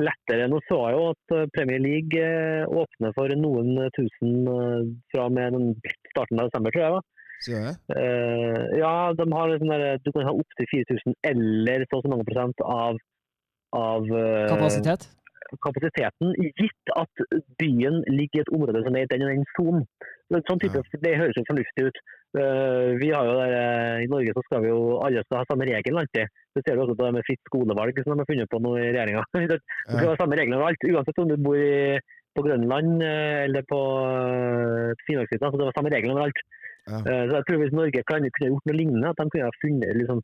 [0.01, 0.47] lettere.
[0.51, 5.27] Nå så jeg jo at eh, Premier League eh, åpner for noen tusen eh, fra
[5.27, 5.59] og med
[6.11, 6.95] starten av desember, tror jeg.
[6.97, 7.03] da.
[7.45, 7.73] Uh?
[7.93, 12.13] Eh, ja, de har sånn der, du kan ha opptil 4000 eller så og så
[12.13, 12.97] mange prosent av,
[13.75, 15.09] av uh, Kapasitet?
[15.61, 17.23] kapasiteten, gitt at
[17.61, 19.83] byen ligger i et område som er i den og den sonen.
[20.49, 21.99] Sånn type, Det høres jo fornuftig ut.
[22.35, 25.47] Eh, vi har jo der, eh, I Norge så skal vi jo alle skal ha
[25.47, 26.27] samme regel alltid.
[26.55, 28.71] Det ser du også på det med fritt skolevalg som de har funnet på nå
[28.79, 29.23] i regjeringa.
[29.51, 31.99] Det skal ha samme regler overalt, uansett om du bor i,
[32.35, 33.79] på Grønland eh, eller på
[35.05, 35.51] Finnmarksvidda.
[35.51, 36.41] Så det var samme regler overalt.
[36.85, 36.99] Ja.
[37.01, 39.95] Så jeg tror Hvis Norge kunne, kunne gjort noe lignende, at de kunne ha funnet
[40.01, 40.19] liksom,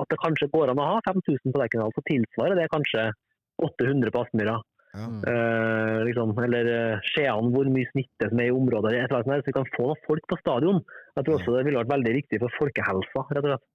[0.00, 3.04] at det kanskje går an å ha 5000 på Lerkendal, så tilsvarer det kanskje
[3.62, 4.56] 800 på Aspmyra.
[4.96, 5.06] Ja.
[5.12, 5.22] Mm.
[5.28, 8.94] Eh, liksom, eller uh, Skjean, hvor mye smitte som er i området.
[8.96, 10.80] et eller annet Så vi kan få noen folk på stadion.
[11.16, 13.24] Jeg tror også det ville vært veldig viktig for folkehelsa.
[13.30, 13.66] rett og slett.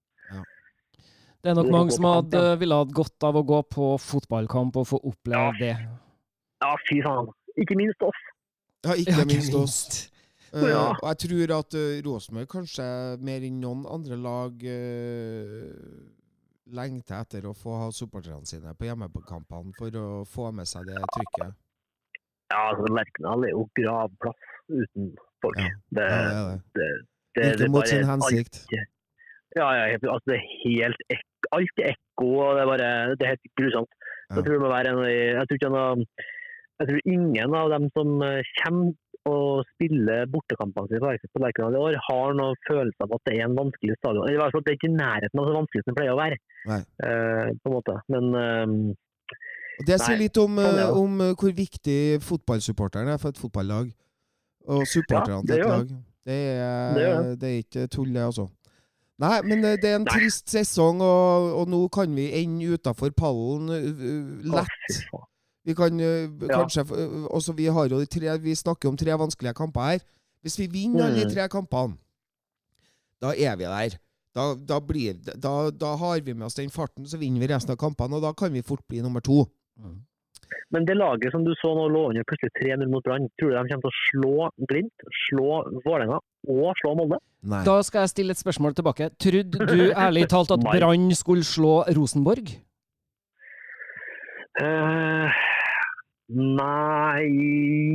[1.41, 3.85] Det er nok Det mange som hadde, kamp, ville hatt godt av å gå på
[4.01, 5.71] fotballkamp og få oppleve det.
[6.61, 7.31] Ja, fy faen.
[7.57, 8.19] Ikke minst oss.
[8.85, 9.77] ja, ikke minst oss.
[10.53, 10.91] Eh, Ja.
[11.01, 12.85] og jeg tror at uh, Rosenborg kanskje
[13.23, 15.71] mer enn noen andre lag uh,
[16.69, 20.99] lengter etter å få ha supporterne sine på hjemmekampene for å få med seg det
[21.15, 21.55] trykket.
[22.51, 24.35] Ja, altså, Lerkendal er jo gravplass
[24.69, 25.57] uten folk.
[25.57, 26.89] Ja, Det, Ja, det
[27.35, 27.45] det.
[27.55, 28.65] Ikke mot sin sin alt- hensikt.
[29.55, 33.25] Ja, ja, altså, det er helt ek Alt er ekko, og det er bare det
[33.25, 33.89] er helt grusomt.
[34.29, 34.35] Ja.
[34.37, 35.47] Jeg tror Jeg
[36.79, 38.93] Jeg tror ingen av dem som eh, kommer
[39.29, 43.45] og spille bortekampene sine på Lerkendal- i år, har noen følelse av at det er
[43.45, 44.25] en vanskelig stadion.
[44.25, 45.97] Eller i hvert fall at det er ikke i nærheten av så vanskelig som det
[45.99, 46.37] pleier å være.
[47.05, 47.97] Eh, på en måte.
[48.13, 48.95] Men uh,
[49.87, 50.87] Det sier litt om, det.
[51.03, 53.91] om hvor viktig fotballsupporteren er for et fotballag.
[54.69, 55.93] Og supporterne ja, til et lag.
[56.21, 58.49] Det er, Det det er ikke tull, det, altså.
[59.21, 60.17] Nei, men det er en Nei.
[60.17, 63.69] trist sesong, og, og nå kan vi ende utafor pallen
[64.49, 65.03] lett.
[65.13, 65.21] å.
[65.65, 66.61] Vi kan eh, Ja.
[66.63, 69.99] kanskje eh, også Vi har jo de tre Vi snakker om tre vanskelige kamper her.
[70.43, 71.33] Hvis vi vinner alle de Mm.
[71.35, 71.97] tre kampene,
[73.21, 73.97] da er vi der.
[74.33, 77.71] Da, da, blir, da, da har vi med oss den farten, så vinner vi resten
[77.71, 79.45] av kampene, og da kan vi fort bli nummer to.
[79.77, 79.99] Mm.
[80.71, 83.55] Men det laget som du så nå lå under plutselig 3-0 mot Brann, tror du
[83.55, 85.49] de kommer til å slå Glimt, slå
[85.85, 87.19] Vålerenga og slå Molde?
[87.43, 87.63] Nei.
[87.67, 89.09] Da skal jeg stille et spørsmål tilbake.
[89.19, 90.59] Trodde du ærlig talt at.
[90.75, 92.55] Brann skulle slå Rosenborg?
[94.59, 95.41] Eh,
[96.31, 97.27] nei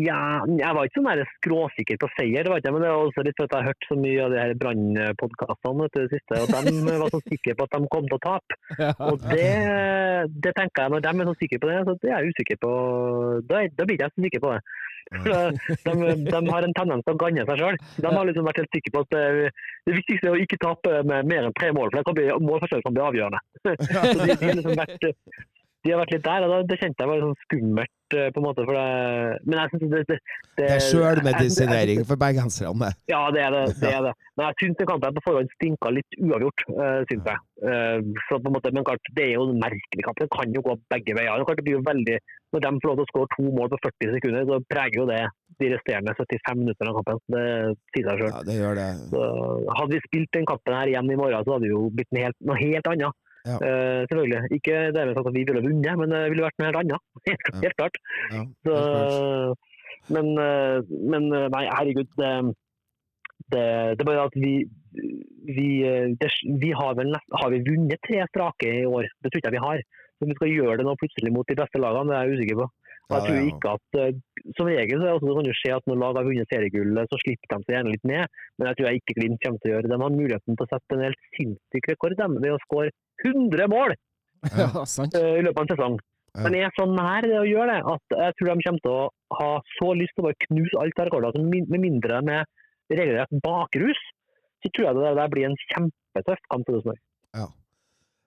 [0.05, 3.37] ja, Jeg var ikke sånn der skråsikker på seier, det men det var også litt
[3.37, 7.13] fordi jeg har hørt så mye av de her brannpodkastene det siste, og de var
[7.13, 8.59] så sikre på at de kom til å tape.
[9.09, 9.53] Og det,
[10.45, 12.61] det tenker jeg, når de er så sikre på det, så det er jeg usikker
[12.65, 12.75] på.
[13.49, 14.63] Da, da blir jeg så sikker på det.
[15.07, 15.93] De,
[16.27, 17.77] de har en tendens til å ganne seg sjøl.
[18.03, 19.53] De har liksom vært helt sikre på at det,
[19.87, 22.27] det viktigste er å ikke tape med mer enn tre mål, for det kan bli,
[22.49, 23.45] målforskjell kan bli avgjørende.
[23.87, 25.07] Så de, de, har liksom vært,
[25.87, 27.93] de har vært litt der, og da, det kjente jeg var sånn skummelt.
[28.15, 30.19] eh, på en måte, for det, Men jeg syns det, det,
[30.59, 32.91] Det er sjølmedisinering for bergenserne.
[33.11, 33.65] ja, det er det.
[33.83, 34.13] det, er det.
[34.37, 36.67] Men jeg syns kampen på forhånd stinka litt uavgjort.
[36.71, 37.39] Uh, synes jeg.
[37.67, 40.23] Eh, så på en måte, men klart, Det er jo en merkelig kamp.
[40.23, 41.47] Det kan jo gå begge veier.
[41.47, 42.19] Det, blir jo veldig,
[42.53, 45.07] Når de får lov til å skåre to mål på 40 sekunder, så preger jo
[45.11, 45.23] det
[45.61, 47.23] de resterende 75 minuttene av kampen.
[47.33, 47.45] Det
[47.95, 48.33] sier seg sjøl.
[48.33, 48.91] Ja, det gjør det.
[49.79, 52.29] Hadde vi spilt den kampen her igjen i morgen, så hadde det jo blitt noe
[52.29, 53.23] helt, noe helt annet.
[53.47, 53.57] Ja.
[53.63, 54.41] Eh, selvfølgelig.
[54.59, 57.03] Ikke dermed sagt at vi ville vunnet, men det ville vært noe helt annet.
[57.31, 57.61] Helt, Ja.
[57.65, 57.99] helt klart.
[58.35, 59.67] Ja, Så, helt klart.
[60.17, 60.79] men, eh,
[61.15, 62.11] men eh, nei, herregud.
[62.19, 62.33] Det,
[63.55, 63.65] det,
[64.01, 64.57] det bare at vi
[65.47, 65.69] vi,
[66.19, 66.29] det,
[66.59, 69.07] vi har vel nest, har vi vunnet tre strake i år.
[69.23, 69.83] Det tror ikke jeg vi har.
[70.17, 72.59] Så vi skal gjøre det nå plutselig mot de beste lagene, det er jeg usikker
[72.63, 72.67] på.
[73.07, 74.17] Jeg tror ikke at eh,
[74.59, 77.67] Som regel så, kan det skje at når lag har vunnet seriegullet, så slipper de
[77.67, 78.35] seg gjerne litt ned.
[78.59, 79.93] Men jeg tror jeg ikke Glimt kommer til å gjøre det.
[79.93, 82.93] De har muligheten til å sette en helt sinnssyk rekord dem, ved å skåre
[83.23, 83.95] 100 mål
[84.59, 85.99] Ja, eh, i løpet av en sesong.
[86.37, 88.93] Men jeg er så nær det å gjøre det at jeg tror de kommer til
[88.93, 91.47] å ha så lyst til å bare knuse alt av rekorder.
[91.47, 92.51] Med mindre med
[92.93, 94.03] regelrett bakrus,
[94.61, 97.01] så tror jeg det der blir en kjempetøff kamp for Rosenborg.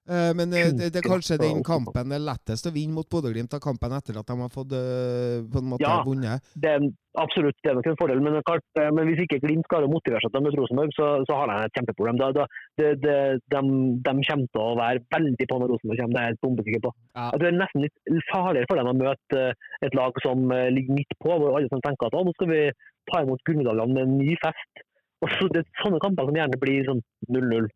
[0.10, 3.54] Eh, Men eh, det, det er kanskje den kampen er lettest å vinne mot Bodø-Glimt
[3.54, 6.00] av kampen etter at de har fått eh, på en måte Ja.
[6.08, 6.41] vunnet.
[6.58, 6.88] Det er
[7.19, 10.22] absolutt det er nok en fordel, men, klart, men hvis ikke Glimt klarer å motivere
[10.24, 12.19] seg til å møte Rosenborg, så, så har de et kjempeproblem.
[12.22, 12.48] Da, da,
[12.82, 13.15] det, det,
[13.54, 13.62] de,
[14.08, 16.93] de kommer til å være veldig på når Rosenborg kommer, det er jeg bombesikker på.
[17.19, 17.30] Ja.
[17.38, 19.45] Det er nesten litt farligere for dem å møte
[19.86, 22.62] et lag som ligger midt på, hvor alle som tenker at nå skal vi
[23.10, 24.86] ta imot gullmedaljene med en ny fest.
[25.19, 27.67] Og så Det er sånne kamper som gjerne blir sånn 0-0.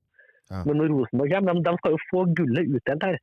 [0.51, 0.63] Ja.
[0.67, 3.19] Men når Rosenborg kommer, de, de skal jo få gullet utdelt her.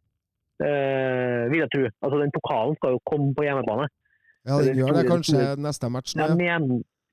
[0.61, 1.83] Eh, vil jeg tro.
[2.04, 3.87] Altså, den pokalen skal jo komme på hjemmebane.
[4.48, 6.28] Ja, Det den er gjør det kanskje neste match nå.
[6.40, 6.59] Ja.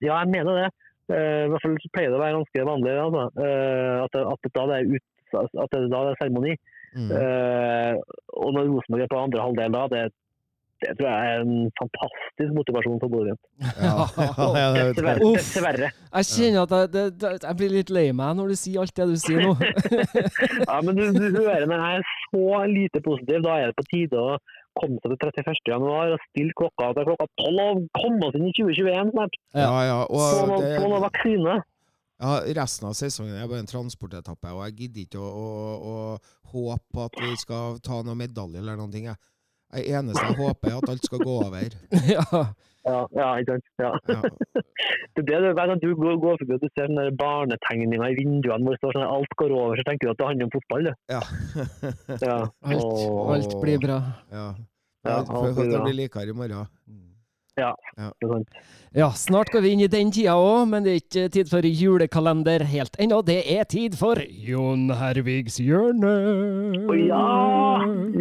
[0.08, 0.70] ja, jeg mener det.
[1.12, 4.50] Eh, I hvert fall så pleier det å være ganske vanlig altså, eh, at, at,
[4.58, 5.06] da det er ut,
[5.64, 6.56] at det da det er seremoni.
[6.98, 7.12] Mm.
[7.20, 7.94] Eh,
[8.42, 10.04] og når Rosenborg er på andre halvdel da, det,
[10.84, 13.44] det tror jeg er en fantastisk motivasjon for Bodø Glimt.
[13.82, 14.06] Ja.
[14.78, 15.16] Dessverre.
[15.24, 15.90] Dessverre.
[15.90, 18.94] Jeg kjenner at jeg, det, det, jeg blir litt lei meg når du sier alt
[19.00, 19.56] det du sier nå.
[20.70, 23.88] Ja, men du, du hører når jeg er så lite positiv, da er det på
[23.90, 24.38] tide å
[24.78, 25.64] komme seg til 31.
[25.72, 29.40] januar og stille klokka til klokka 12 og komme oss inn i 2021 snart.
[29.58, 29.98] ja, ja.
[30.12, 31.56] Få noe, få noe vaksine.
[32.22, 35.56] ja, resten av sesongen er bare en transportetappe, og jeg gidder ikke å, å,
[35.94, 39.10] å håpe at vi skal ta noen medalje eller noen ting.
[39.10, 39.18] Jeg.
[39.78, 41.70] Det eneste jeg håper, er at alt skal gå over.
[42.16, 42.46] ja.
[42.88, 43.66] Ja, ja, ikke sant.
[43.84, 43.90] Ja.
[44.08, 44.22] Ja.
[45.18, 47.10] Det er det, du- hver gang du går, går forbi og du ser den der
[47.20, 50.20] barnetegninga i vinduene hvor det står sånn at alt går over, så tenker du at
[50.22, 50.88] det handler om fotball.
[50.88, 50.94] Det.
[51.12, 51.22] Ja.
[52.22, 52.38] Ja.
[52.72, 52.88] Alt,
[53.34, 53.98] alt blir bra.
[54.32, 54.48] ja.
[55.08, 55.84] Ja, Jeg håpe blir det bra.
[55.88, 56.68] blir likere i morgen.
[57.58, 57.68] Det
[58.06, 58.58] er sant.
[58.98, 61.66] Ja, snart går vi inn i den tida òg, men det er ikke tid for
[61.68, 63.20] julekalender helt ennå.
[63.26, 66.14] Det er tid for Jon Hervigs hjørne.
[66.88, 67.26] Å ja!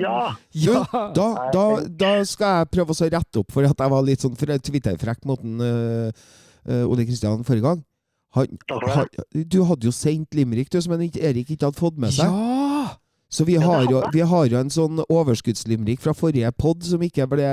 [0.01, 0.17] Ja!
[0.57, 0.83] Ja.
[1.17, 4.25] Da, da, da skal jeg prøve å så rette opp, for at jeg var litt
[4.25, 6.27] sånn fre- Twitter-frekk mot den, uh,
[6.67, 7.85] øh, Ole Kristian forrige gang.
[8.37, 9.09] Han, han,
[9.49, 12.29] du hadde jo sendt Limrik, du, som Erik ikke hadde fått med seg.
[12.29, 12.56] ja!
[13.33, 17.27] Så vi har, jo, vi har jo en sånn overskuddslimrik fra forrige pod som ikke
[17.31, 17.49] ble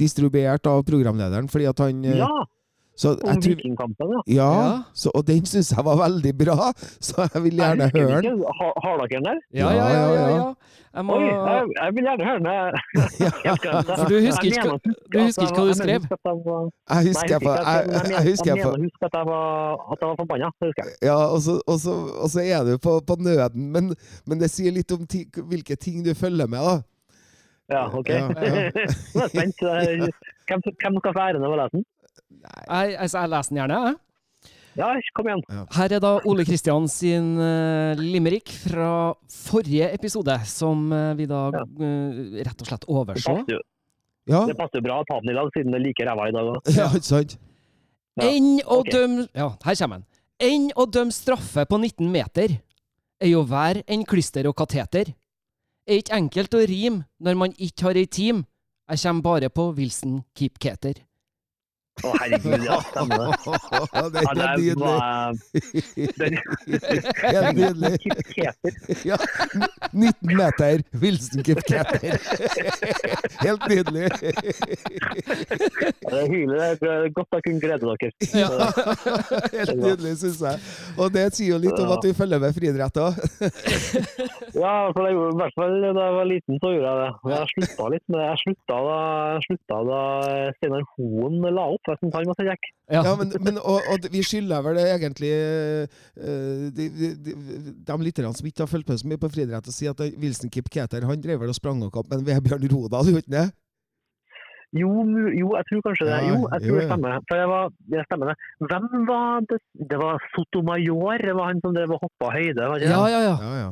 [0.00, 2.30] distribuert av programlederen, fordi at han øh, ja!
[2.98, 4.50] Så Om jeg tror Vikingkampen, ja.
[4.98, 6.72] Så, og den syns jeg var veldig bra,
[7.06, 8.54] så jeg vil gjerne jeg høre den ikke.
[8.58, 9.38] Har, har dere den der?
[9.60, 10.06] Ja, ja, ja.
[10.18, 10.48] ja, ja.
[10.98, 12.48] Jeg må, Oi, jeg, jeg vil gjerne høre den.
[14.00, 14.78] For du husker Jeg ikke- mener
[15.12, 16.08] du husker ikke hva du skrev?
[16.90, 19.76] jeg husker jeg på jeg, husker jeg jeg på mener å huske at jeg var,
[19.92, 20.50] at jeg var forbanna.
[20.64, 20.90] Husker.
[21.06, 23.92] Ja, og så, og så, og så er du på, på nøden, men,
[24.26, 26.76] men det sier litt om ti, hvilke ting du følger med, da.
[27.76, 28.08] Ja, ok.
[28.08, 28.26] Ja, ja.
[29.14, 29.62] Nå er jeg spent.
[30.48, 31.86] Hvem, hvem skal få æren av å lese den?
[32.42, 33.98] Jeg, altså, jeg leser den gjerne, jeg.
[34.78, 35.42] Ja, kom igjen.
[35.74, 38.90] Her er da Ole Kristian sin uh, limerick fra
[39.32, 41.64] forrige episode, som uh, vi da Ja.
[41.64, 43.60] eh, rett og slett Det passer
[44.28, 46.32] Ja, det passer bra å ta den i dag, siden det er like ræva i
[46.36, 46.50] dag.
[46.52, 46.76] også.
[46.76, 47.38] ja ikke sant?
[48.18, 48.92] Ja, Enn å okay.
[48.92, 50.06] dømme Ja, her kommer den.
[50.38, 52.58] Enn å dømme straffe på 19 meter
[53.18, 55.14] er jo hver en klister og kateter.
[55.88, 58.44] Er ikke enkelt å rime når man ikke har ei team.
[58.88, 61.07] Jeg kommer bare på Wilson Keep Keter.
[61.98, 63.30] Å, herregud, ja, stemmer det.
[64.14, 64.26] det er
[64.58, 64.96] nydelig.
[67.22, 67.94] Helt nydelig.
[69.08, 69.16] Ja,
[69.92, 72.18] 19 meter, Wilson Kipketer.
[73.42, 74.06] Helt nydelig.
[74.08, 74.12] Ja,
[76.08, 76.58] Det er hyggelig.
[76.80, 78.10] Det er godt å kunne glede dere.
[78.38, 78.48] Ja.
[79.52, 80.56] Helt nydelig, syns jeg.
[80.98, 83.12] Og det sier jo litt om at du følger med friidrett òg.
[84.58, 87.10] Ja, for det i hvert fall da jeg var liten, så gjorde jeg det.
[87.34, 88.26] Jeg slutta litt med det.
[88.28, 88.98] Jeg slutta da,
[89.34, 90.00] jeg slutta da
[90.58, 91.84] Steinar Hoen la opp.
[91.96, 92.68] Syntes han var så kjekk.
[92.92, 93.02] Ja.
[93.06, 97.36] Ja, men, men og, og vi skylder vel det egentlig eh, de, de, de,
[97.88, 100.52] de lytterne som ikke har fulgt med så mye på friidrett, å si at Wilson
[100.52, 103.48] Kipketer han drev vel og sprang opp med Vebjørn Rodal, gjorde han det?
[104.76, 104.90] Jo,
[105.32, 106.16] jo, jeg tror kanskje det.
[106.28, 107.20] Jo, jeg jo, tror det stemmer.
[107.24, 108.36] For det, var, det stemmer det.
[108.68, 109.58] Hvem var det?
[109.92, 111.24] Det var Sotomayor.
[111.24, 112.66] Det var han som drev og hoppa høyde.
[112.72, 112.90] Var det?
[112.92, 113.36] ja, ja, ja.
[113.40, 113.70] Ja, ja.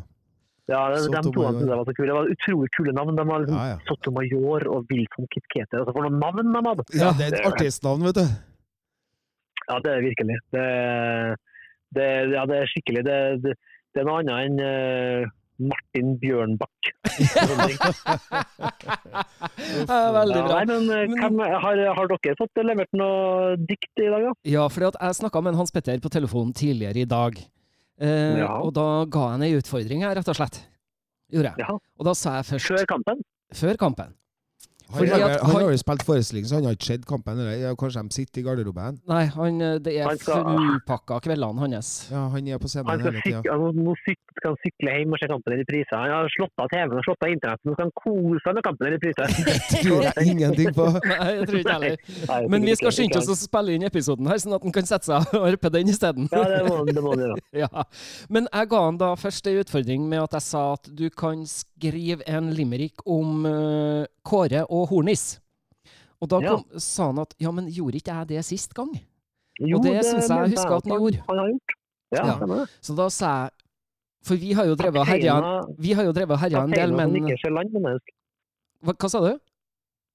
[0.67, 2.09] Ja, det, de to syntes jeg var så kule.
[2.11, 3.15] Det var utrolig kule navn.
[3.19, 3.79] De var liksom Ja, ja.
[3.87, 5.79] Sotomayor og Wilson Kitketer.
[5.83, 6.87] Altså, for noen navn de hadde!
[6.99, 8.27] ja det er et artistnavn, vet du.
[9.71, 10.37] Ja, det er virkelig.
[10.55, 10.67] Det,
[11.99, 13.03] det, ja, det er skikkelig.
[13.07, 13.55] Det, det,
[13.95, 15.31] det er noe annet enn uh,
[15.71, 16.91] Martin Bjørnbakk.
[19.87, 20.59] Ja, veldig Ja, bra.
[20.59, 24.33] nei, men eh, hvem, har, har dere fått levert noe dikt i dag, da?
[24.49, 27.39] Ja, for jeg snakka med Hans Petter på telefonen tidligere i dag.
[28.01, 28.61] Eh, Ja.
[28.61, 30.61] Og da ga han ei utfordring her, rett og slett.
[31.33, 31.65] Gjorde jeg.
[31.67, 31.75] Ja.
[31.99, 33.23] Og da sa jeg først Før kampen?
[33.55, 34.15] Før kampen.
[34.95, 37.41] Han, at han han- har jo spilt forestilling, så han har ikke sett kampen.
[37.41, 37.75] Eller?
[37.75, 39.01] Kanskje de sitter i garderoben?
[39.09, 42.09] Nei, han, eh, det er Han fullpakka kveldene hans.
[42.11, 43.43] Ja, han er på scenen Han hele tida.
[43.43, 45.91] nå skal han sykle hjem og se kampen i reprise.
[45.91, 47.61] Han har slått av TV-en og slått av internett.
[47.67, 49.27] Nå skal han kose seg med kampen i reprise.
[49.83, 50.87] Tror jeg ingenting på.
[51.11, 51.97] Nei, jeg tror ikke heller.
[52.31, 54.87] Nei, Men vi skal skynde oss å spille inn episoden her, sånn at han kan
[54.87, 56.29] sette seg og på den isteden.
[56.31, 57.41] Ja, det må, det må han gjøre.
[57.67, 57.85] Ja.
[58.31, 61.43] Men jeg ga han da først en utfordring med at jeg sa at du kan
[61.49, 65.39] skrive en limerick om eh, Kåre og Hornis.
[66.21, 66.57] Og da Ja.
[66.81, 68.91] sa han at ja, men gjorde ikke jeg det sist gang?
[69.61, 71.23] Jo, Og det synes jeg jeg husker at han gjorde.
[72.13, 72.67] Ja, Ja.
[72.81, 73.51] Så da sa jeg
[74.27, 75.35] For vi har jo drevet og herja
[75.79, 77.11] Vi har jo drevet og herja en del, men
[78.85, 79.39] hva, hva sa du?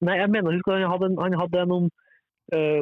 [0.02, 1.90] Nei, jeg mener han hadde han hadde en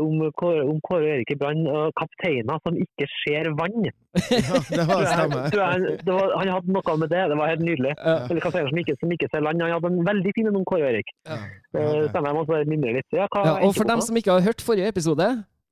[0.01, 3.89] om, eh, om, Kåre, Erik i Brann, og kapteiner som ikke ser vann.
[4.29, 5.51] Ja, det var stemmer.
[5.51, 7.93] det var, han hadde noe med det, det var helt nydelig.
[7.97, 8.15] Ja.
[8.25, 9.61] Eller kapteiner som ikke, som ikke ser land.
[9.61, 11.13] Han hadde en veldig fin en om Kåre Erik.
[11.29, 11.37] Ja.
[11.77, 13.07] Ja, Stemmer, jeg må bare mimre litt.
[13.13, 15.29] Ja, hva Ja, og for dem som ikke har hørt forrige episode,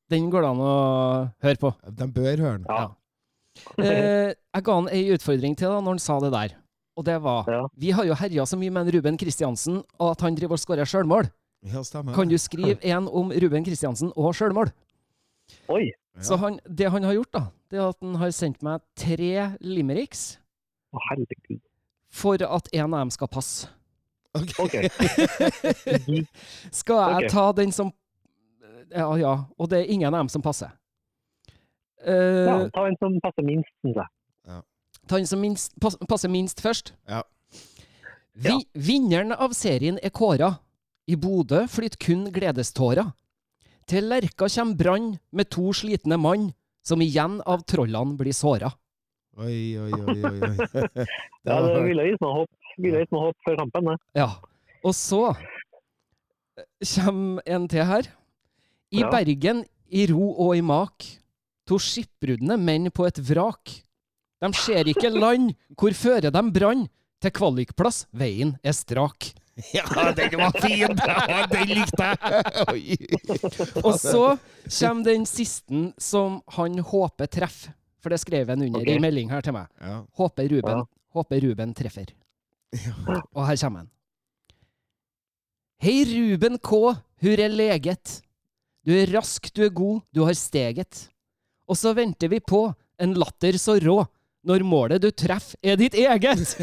[0.08, 0.76] Den går det an å
[1.44, 1.74] høre på.
[2.00, 2.68] De bør høre den.
[2.70, 2.86] Ja.
[3.82, 6.54] Eh, jeg ga han ei utfordring til da når han sa det der.
[6.98, 7.68] Og det var Ja.
[7.78, 10.88] Vi har jo herja så mye med en Ruben Kristiansen, at han driver og skårer
[10.88, 11.28] sjølmål.
[11.66, 12.14] Ja, stemmer.
[12.14, 14.72] Kan du skrive en om Ruben Kristiansen og sjølmål?
[15.74, 15.88] Oi.
[16.18, 16.24] Ja.
[16.26, 19.52] Så han, det han har gjort, da, det er at han har sendt meg tre
[19.62, 20.40] limericks
[20.90, 21.62] Å, herregud.
[22.10, 23.70] for at en av dem skal passe.
[24.38, 24.54] OK.
[26.80, 27.30] Skal jeg okay.
[27.32, 27.90] ta den som
[28.92, 29.32] Ja, ja.
[29.58, 30.70] Og det er ingen av dem som passer.
[30.70, 30.78] Ja,
[32.08, 34.62] Eh, ta en som passer minst, syns jeg.
[35.08, 36.94] ta den som minst, passer minst først.
[37.10, 37.24] Ja.
[38.38, 40.54] Vi, Vinneren av serien er kåra.
[41.08, 43.14] I Bodø flyter kun gledestårer.
[43.88, 46.50] Til Lerka kommer Brann med to slitne mann,
[46.84, 48.74] som igjen av trollene blir såra.
[49.38, 50.18] Oi, oi, oi.
[50.26, 50.68] oi,
[51.46, 52.50] Ja, det var- ville gitt meg håp,
[52.82, 53.86] ville gitt meg håp før kampen.
[53.92, 53.98] Det.
[54.18, 54.28] Ja.
[54.84, 55.22] Og så
[56.58, 56.66] eh,
[56.96, 58.10] kommer en til her.
[58.92, 59.10] I Ja.
[59.12, 61.06] Bergen, i ro og i mak,
[61.68, 63.78] to skipbrudne menn på et vrak.
[64.42, 66.88] De ser ikke land, hvor fører dem brann?
[67.22, 69.32] Til kvalikplass, veien er strak.
[69.74, 70.94] Ja, den var fin!
[71.08, 72.18] Ja, den likte jeg!
[72.70, 72.98] Oi.
[73.82, 74.38] Og så
[74.80, 77.74] kommer den siste som han håper treffer.
[77.98, 78.96] For det skrev han under okay.
[78.96, 79.68] i melding her til meg.
[79.82, 80.04] Ja.
[80.20, 80.86] Håper Ruben, Ja.
[81.18, 82.14] håper Ruben treffer.
[83.34, 83.90] Og her kommer han.
[85.82, 86.72] Hei, Ruben K.
[87.22, 88.22] Hur er leget?
[88.86, 91.10] Du er rask, du er god, du har steget.
[91.68, 92.68] Og så venter vi på
[93.02, 94.06] en latter så rå,
[94.48, 96.56] når målet du treffer er ditt eget.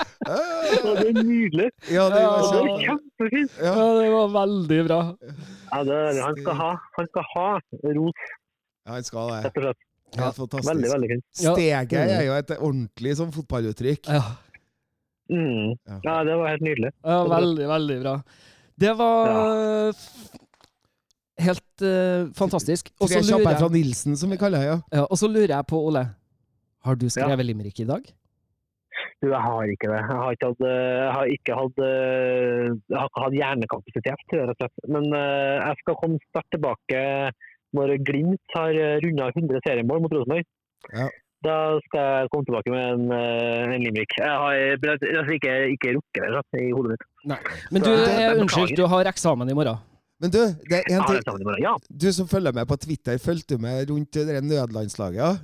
[1.00, 1.68] Det er nydelig.
[1.90, 3.54] Ja, det var Og det er kjempefint.
[3.60, 3.86] Ja, Ja.
[4.00, 4.98] det var veldig bra.
[5.70, 7.46] Ja, det er, han, skal ha, han skal ha
[7.96, 8.26] ros,
[8.84, 9.40] ja, han skal det.
[9.46, 9.86] rett og slett.
[10.10, 10.92] Helt Veldig, fantastisk.
[10.92, 11.24] veldig fint.
[11.44, 11.52] Ja.
[11.54, 14.08] Steget er jo et ordentlig sånn fotballuttrykk.
[14.10, 14.22] Ja,
[15.30, 15.76] Mm.
[15.86, 15.96] Ja.
[16.02, 16.88] Ja, det var helt nydelig.
[17.06, 18.14] ja veldig, veldig bra.
[18.82, 19.92] Det var
[21.38, 22.90] helt uh, fantastisk.
[22.98, 24.66] Og så Tre kjappe fra Nilsen, som vi kaller det.
[24.72, 24.78] Ja.
[24.98, 26.02] ja, og så lurer jeg på, Ole.
[26.82, 28.10] Har du skrevet limerick i dag?
[29.20, 29.96] Du, jeg har ikke det.
[30.00, 34.22] Jeg har ikke hatt, eh, jeg har ikke hatt, eh, jeg har ikke hatt hjernekapasitet
[34.30, 34.86] til det, rett og slett.
[34.94, 37.02] Men eh, jeg skal komme sterkt tilbake
[37.76, 38.72] når Glimt har
[39.04, 40.48] runda 100 seriemål mot Rosenborg.
[40.96, 41.10] Ja.
[41.44, 43.04] Da skal jeg komme tilbake med en,
[43.76, 44.16] en limerick.
[44.18, 44.56] Jeg har
[44.96, 47.06] altså, ikke, ikke rukket det rett, i hodet mitt.
[47.70, 49.78] Men du, Så- jeg unnskyld, du har eksamen i morgen.
[50.20, 51.40] Men du, det er Jeg en har ting.
[51.40, 51.62] i morgen.
[51.64, 51.76] Ja.
[51.88, 55.40] Du som følger med på Twitter, fulgte du med rundt det nødlandslaget?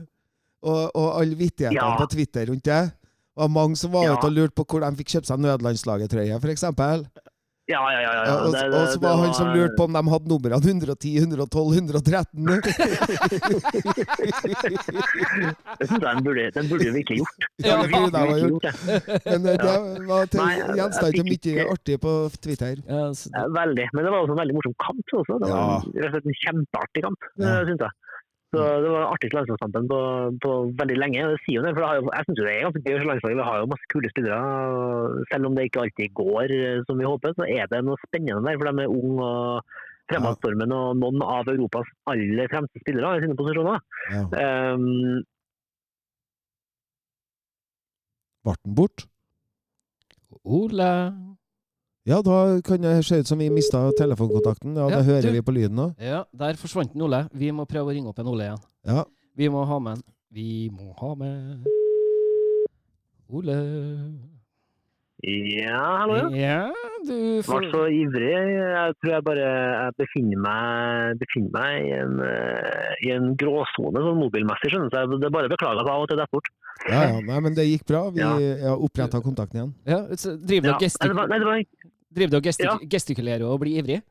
[0.66, 1.96] Og, og alle vittighetene Ja.
[2.00, 2.82] på Twitter rundt det?
[3.36, 4.14] Det var mange som var Ja.
[4.16, 6.62] ute og lurte på hvor de fikk kjøpt seg nødlandslaget-trøye, f.eks.
[7.68, 8.00] Ja, ja, ja.
[8.00, 10.02] ja, Ja, og, Det- det- og så var det han som lurte på om de
[10.10, 12.46] hadde numrene 110, 112, 113.
[14.56, 17.42] Det synes jeg den burde, den burde jo virkelig gjort.
[17.64, 18.66] Ja, det burde jeg gjort.
[19.26, 20.40] Men eh, det var til
[20.78, 22.74] gjenstand til mye artig på Twitter.
[22.86, 23.86] Ja, så, Veldig.
[23.92, 25.38] Men det var også en veldig morsom kamp også.
[25.42, 25.78] Det var Ja.
[25.82, 27.56] rett og slett en kjempeartig kamp, Ja.
[27.66, 27.92] synes jeg.
[28.54, 30.00] Så Det var den artigste landslagskampen på,
[30.44, 31.24] på veldig lenge.
[31.26, 32.84] og Det sier jo det, for det har jo, jeg synes jo det er ganske
[32.86, 33.38] gøy for landslaget.
[33.40, 34.38] Vi har jo masse kule spillere.
[35.32, 38.46] Selv om det ikke alltid går eh, som vi håper, så er det noe spennende
[38.46, 38.60] der.
[38.60, 39.76] For de er unge og
[40.10, 43.82] fremadstormende og noen av Europas aller fremste spillere i sine posisjoner.
[44.14, 44.22] Ja.
[44.78, 45.24] Um,
[48.46, 49.08] Ble den bort?
[50.46, 50.90] Ole
[52.06, 54.76] Ja, da kan det se ut som vi mista telefonkontakten.
[54.78, 55.94] Ja, Ja, det hører du- vi på lyden nå.
[55.98, 57.28] Ja, der forsvant en Ole.
[57.34, 58.62] Vi må prøve å ringe opp en Ole igjen.
[58.86, 59.04] Ja.
[59.36, 61.66] Vi må ha med en Vi må ha med
[63.30, 63.56] Ole.
[65.26, 66.70] ja, hallo, ja.
[67.06, 67.62] du får...
[67.62, 68.30] Jeg ble så ivrig.
[68.30, 73.98] Jeg tror jeg bare jeg befinner meg, befinner meg i en, eh, i en gråsone
[74.04, 74.70] sånn mobilmessig.
[74.70, 74.94] skjønner du.
[74.94, 76.48] Så jeg- Det er bare å beklage at jeg av og til detter bort.
[76.88, 77.20] Ja, ja.
[77.20, 78.10] Nei, men det gikk bra.
[78.10, 78.76] Vi Ja.
[78.76, 79.74] oppretta kontakten igjen.
[79.86, 80.78] ja, så Driver du Ja.
[80.78, 81.64] Nei, det var, nei, det var,
[82.14, 82.76] driver du og gestik Ja.
[82.96, 84.02] gestikulerer og blir ivrig?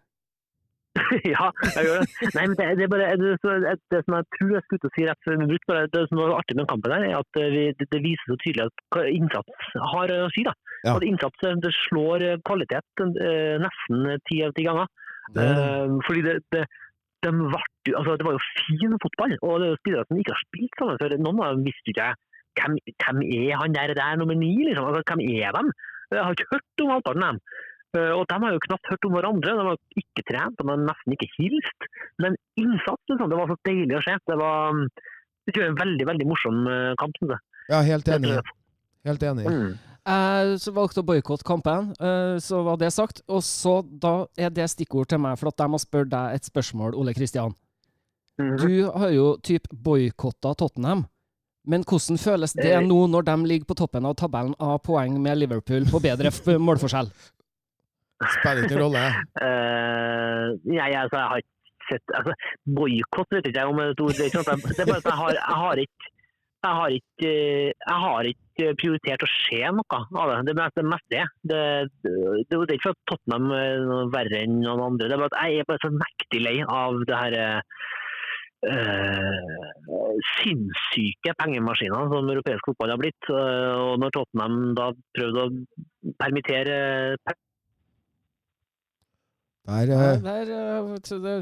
[1.28, 2.28] ja, jeg gjør det.
[2.38, 3.56] Nei, men det, det er bare det, så-
[3.92, 6.56] det som jeg tror jeg skulle si rett før minutt, bare, Det som var artig
[6.56, 9.68] med kampen, her, er at eh, vi, det, det viser så tydelig at hva innsats
[9.92, 10.46] har å si.
[10.48, 10.54] da.
[10.86, 10.96] Ja.
[10.96, 14.88] At innsats eh, det slår eh, kvalitet eh, nesten ti av ti ganger.
[15.36, 16.64] Det, Eh, fordi det, det,
[17.26, 17.60] de ble,
[17.98, 20.76] altså, det var jo fin fotball, og det er jo spillere som ikke har spilt
[20.80, 21.16] sammen før.
[21.26, 22.10] Noen av dem visste jo ikke
[22.62, 24.86] hvem, hvem er han der, der nummer ni, liksom?
[24.88, 25.72] Altså, hvem er dem?
[26.14, 27.42] Jeg har ikke hørt om halvparten av dem.
[27.96, 30.84] Eh, og de har jo knapt hørt om hverandre, de har ikke trent, de har
[30.84, 31.90] nesten ikke hilst.
[32.24, 34.18] Men innsats, liksom, det var så deilig å se.
[34.32, 34.86] Det var mm,
[35.52, 37.20] det en veldig veldig morsom eh, kamp.
[37.22, 37.42] Det.
[37.72, 38.38] ja, helt enig.
[39.06, 39.46] Helt enig.
[39.46, 39.76] Mm.
[40.06, 43.24] Jeg så valgte å boikotte kampen, eh, så var det sagt.
[43.26, 46.50] Og så da er det stikkord til meg, for at jeg må spørre deg et
[46.50, 47.56] spørsmål, Ole Kristian.
[48.42, 48.56] Mhm.
[48.60, 51.06] Du har jo typ boikotta Tottenham.
[51.66, 52.82] Men hvordan føles det Eh.
[52.82, 56.30] nå når de ligger på toppen av tabellen av poeng med Liverpool på bedre
[56.60, 57.10] målforskjell?
[58.24, 59.04] Spiller ingen rolle.
[59.44, 62.36] uh, nei, altså, jeg har ikke sett altså,
[62.78, 64.16] Boikott vet ikke jeg om det er et ord.
[64.18, 66.14] Det er, bare at jeg har, jeg har ikke
[66.66, 70.38] jeg har ikke, eh, jeg har ikke prioritert å se noe av det.
[70.48, 71.26] Det er mest det.
[71.52, 71.60] Det.
[72.02, 72.14] Det,
[72.50, 75.10] det, er ikke for at Tottenham er noe verre enn noen andre.
[75.12, 77.38] Det er bare at jeg er bare så mektig lei av det her
[78.72, 79.54] øh,
[80.40, 83.30] sinnssyke pengemaskinene som europeisk fotball har blitt.
[83.30, 84.90] Og når Tottenham da
[85.20, 85.54] prøvde å
[86.24, 86.80] permittere
[89.66, 91.40] Der, eh, der, eh,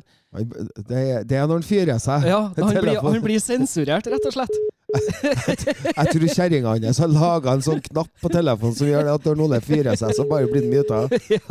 [0.88, 2.24] det, det, er- når han fyrer seg.
[2.30, 4.56] ja, han, blir, han blir sensurert, rett og slett.
[5.98, 9.40] Jeg tror kjerringa hans har laga en sånn knapp på telefonen som gjør at når
[9.42, 11.02] noen fyrer seg, så bare blir han myta.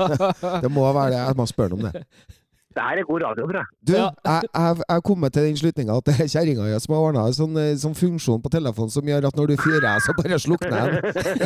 [0.63, 1.21] Det må være det.
[1.27, 2.05] Jeg må spørre ham om det.
[2.73, 3.69] Det her er god radio, tror jeg.
[3.89, 3.93] Du,
[4.33, 7.57] jeg har kommet til den slutninga at det er kjerringa som har ordna en sånn,
[7.61, 10.99] eh, sånn funksjon på telefonen som gjør at når du fyrer så bare slukner den.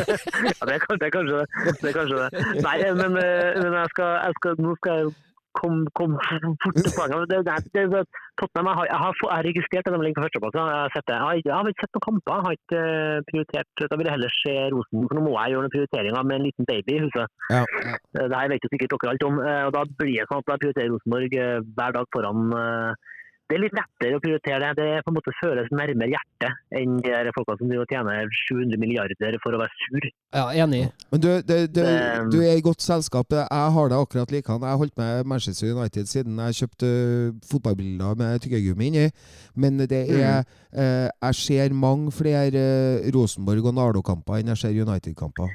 [0.49, 1.47] ja, det er, det er kanskje det.
[1.91, 2.45] er kanskje det.
[2.65, 5.15] Nei, men, eh, men jeg skal, jeg skal, nå skal jeg
[5.59, 6.13] komme kom
[6.63, 7.25] fort til poenget.
[7.31, 8.01] Det, det, det, det,
[8.39, 10.57] Tottenham, jeg har, jeg har, jeg har registrert at de ligger på førsteplass.
[10.57, 11.17] Jeg, har sett det.
[11.17, 12.33] jeg, jeg har ikke sett noen kamper.
[12.37, 15.53] Jeg har ikke eh, prioritert Da vil jeg heller se Rosen, for nå må jeg
[15.55, 17.35] gjøre noen prioriteringer med en liten baby i huset.
[17.53, 17.63] Ja.
[17.65, 19.39] Eh, Det her vet jo sikkert dere alt om.
[19.49, 21.37] eh, og Da blir det sånn at jeg prioriterer Rosenborg
[21.77, 22.43] hver dag foran
[23.49, 24.71] det er litt lettere å prioritere det.
[24.77, 29.37] Det på en måte føles nærmere hjertet enn de der folka som tjener 700 milliarder
[29.43, 30.07] for å være sur.
[30.35, 30.81] ja, enig.
[31.11, 33.31] Men du, det, det, Det- du er i godt selskap.
[33.31, 34.61] Jeg har det akkurat likedan.
[34.67, 36.89] Jeg har holdt med Manchester United siden jeg kjøpte
[37.49, 39.05] fotballbilder med tyggegummi inni.
[39.55, 40.43] Men det er
[40.73, 42.53] eh, Jeg ser mange flere
[43.03, 45.47] eh, Rosenborg- og Nardo-kamper enn jeg ser United-kamper.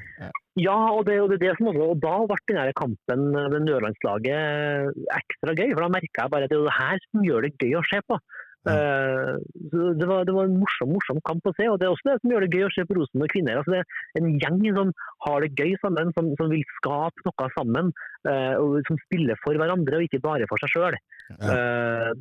[0.60, 3.20] Ja, og det, og det er det som også, og da ble den her kampen
[3.32, 5.70] med Nørlandslaget ekstra gøy.
[5.72, 7.84] For da merka jeg bare at det er det her som gjør det gøy å
[7.88, 8.18] se på.
[8.62, 9.42] Uh,
[9.72, 12.06] så det, var, det var en morsom morsom kamp å se, og det er også
[12.06, 13.58] det som gjør det gøy å se på Rosenborg kvinner.
[13.58, 14.92] Altså det er en gjeng som
[15.26, 17.90] har det gøy sammen, som, som vil skape noe sammen.
[18.28, 20.98] Uh, og Som spiller for hverandre og ikke bare for seg sjøl.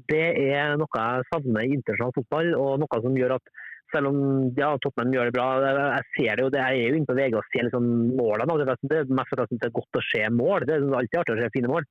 [0.07, 3.53] det er noe jeg savner i internasjonal fotball, og noe som gjør at
[3.91, 4.21] selv om
[4.57, 7.37] ja, Tottenham gjør det bra, jeg ser det jo, det, er jo inne på VG
[7.37, 8.57] og ser liksom målene.
[8.61, 10.65] Det er mest fordi jeg det er godt å se mål.
[10.67, 11.87] Det er alltid artig å se fine mål.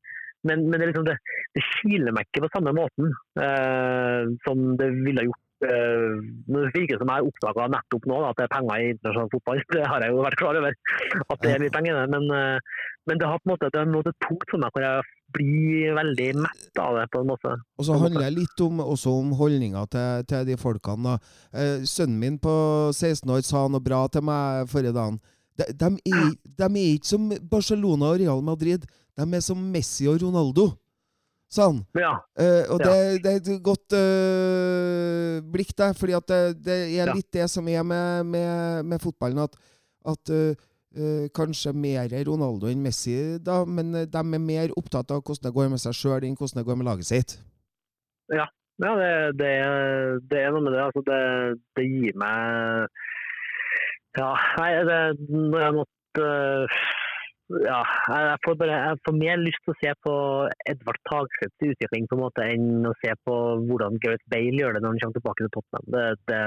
[0.49, 1.19] Men, men det, liksom det,
[1.57, 3.11] det kiler meg ikke på samme måten
[3.45, 6.19] eh, som det ville gjort eh,
[6.51, 9.33] Nå virker det som jeg har oppdaga nettopp nå at det er penger i internasjonal
[9.35, 9.63] fotball.
[9.77, 10.77] Det har jeg jo vært klar over,
[11.21, 12.11] at det er mye penger i det.
[12.15, 14.87] Men, eh, men det har på en måte det nådd et punkt for meg hvor
[14.87, 17.07] jeg blir veldig mett av det.
[17.13, 17.57] på en måte.
[17.79, 21.19] Og så handler det litt om, også om holdninga til, til de folkene.
[21.55, 22.55] Eh, sønnen min på
[22.93, 25.21] 16 år sa noe bra til meg forrige dagen.
[25.61, 28.87] De, de, er, de er ikke som Barcelona og Real Madrid.
[29.19, 30.71] De er som Messi og Ronaldo,
[31.51, 31.81] sa han.
[31.99, 32.87] Ja, Uh, og Ja.
[32.89, 37.15] det, det er et godt uh, blikk, der, fordi at det, det er Ja.
[37.15, 39.43] litt det som er med, med, med fotballen.
[39.45, 39.57] At,
[40.07, 45.47] at uh, kanskje mer Ronaldo enn Messi, da, men de er mer opptatt av hvordan
[45.49, 47.37] det går med seg sjøl, enn hvordan det går med laget sitt.
[48.31, 48.47] ja
[48.81, 49.51] det, det,
[50.31, 50.83] det er noe med det.
[50.87, 51.21] Altså, det,
[51.77, 52.89] det gir meg
[54.19, 56.31] Ja, nei, det, når jeg måtte
[57.65, 57.81] ja,
[58.15, 60.15] jeg får, bare, jeg får mer lyst til å se på
[60.71, 63.37] Edvard Tagseths utvikling på en måte enn å se på
[63.67, 65.89] hvordan Gareth Bale gjør det når han kommer tilbake til Tottenham.
[65.97, 66.41] Det, det,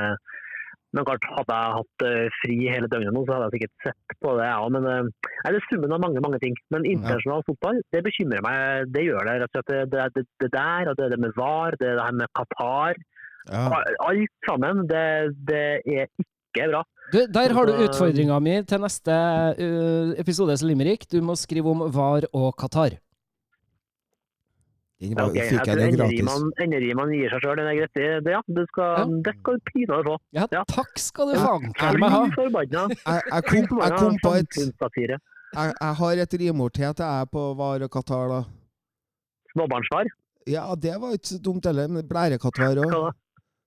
[0.93, 4.17] men klart, Hadde jeg hatt eh, fri hele døgnet nå, så hadde jeg sikkert sett
[4.23, 4.59] på det, ja.
[4.75, 6.57] Men eh, det er summen av mange mange ting.
[6.73, 8.91] Men internasjonal fotball det bekymrer meg.
[8.93, 9.39] Det gjør det.
[9.41, 9.89] rett og slett.
[9.93, 13.01] Det, det, det der, og det det med VAR, det det her med Qatar.
[13.49, 13.81] Ja.
[14.05, 14.85] Alt sammen.
[14.91, 15.07] Det,
[15.49, 16.07] det er
[16.53, 16.83] ikke bra.
[17.13, 19.13] Du, der har du utfordringa mi til neste
[19.59, 21.03] uh, episodes limerick.
[21.11, 22.95] Du må skrive om VAR og Qatar.
[25.03, 26.33] Den Ja, var, ok, jeg fikk jeg det gratis.
[26.63, 27.97] Enderimene gir seg sjøl, den er greit.
[27.97, 29.03] Det, ja, det skal, Ja.
[29.03, 30.15] du pinadø få.
[30.37, 30.63] Ja, Ja.
[30.69, 31.43] takk skal du Ja.
[31.43, 32.21] fanken meg ha.
[32.23, 37.29] Jeg, jeg, kom, jeg kom på et Jeg, jeg har et rimord til at jeg
[37.31, 38.43] på VAR og Qatar, da.
[39.51, 40.05] Småbarnsfar.
[40.47, 41.87] Ja, det var ikke så dumt heller.
[41.87, 43.13] Men Blærekatar òg.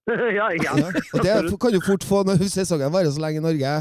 [0.38, 0.72] Ja, ja.
[0.76, 3.72] Ja, og det kan du fort få når sesongen varer så lenge i Norge.